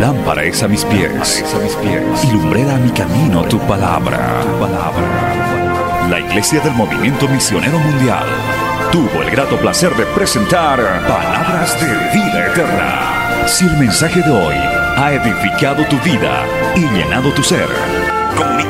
[0.00, 4.40] lámpara es a mis pies, a mis pies y lumbrera a mi camino tu palabra.
[4.42, 6.08] tu palabra.
[6.08, 8.26] La Iglesia del Movimiento Misionero Mundial
[8.92, 10.78] tuvo el grato placer de presentar
[11.08, 13.46] Palabras de Vida Eterna.
[13.46, 16.44] Si el mensaje de hoy ha edificado tu vida
[16.76, 17.68] y llenado tu ser,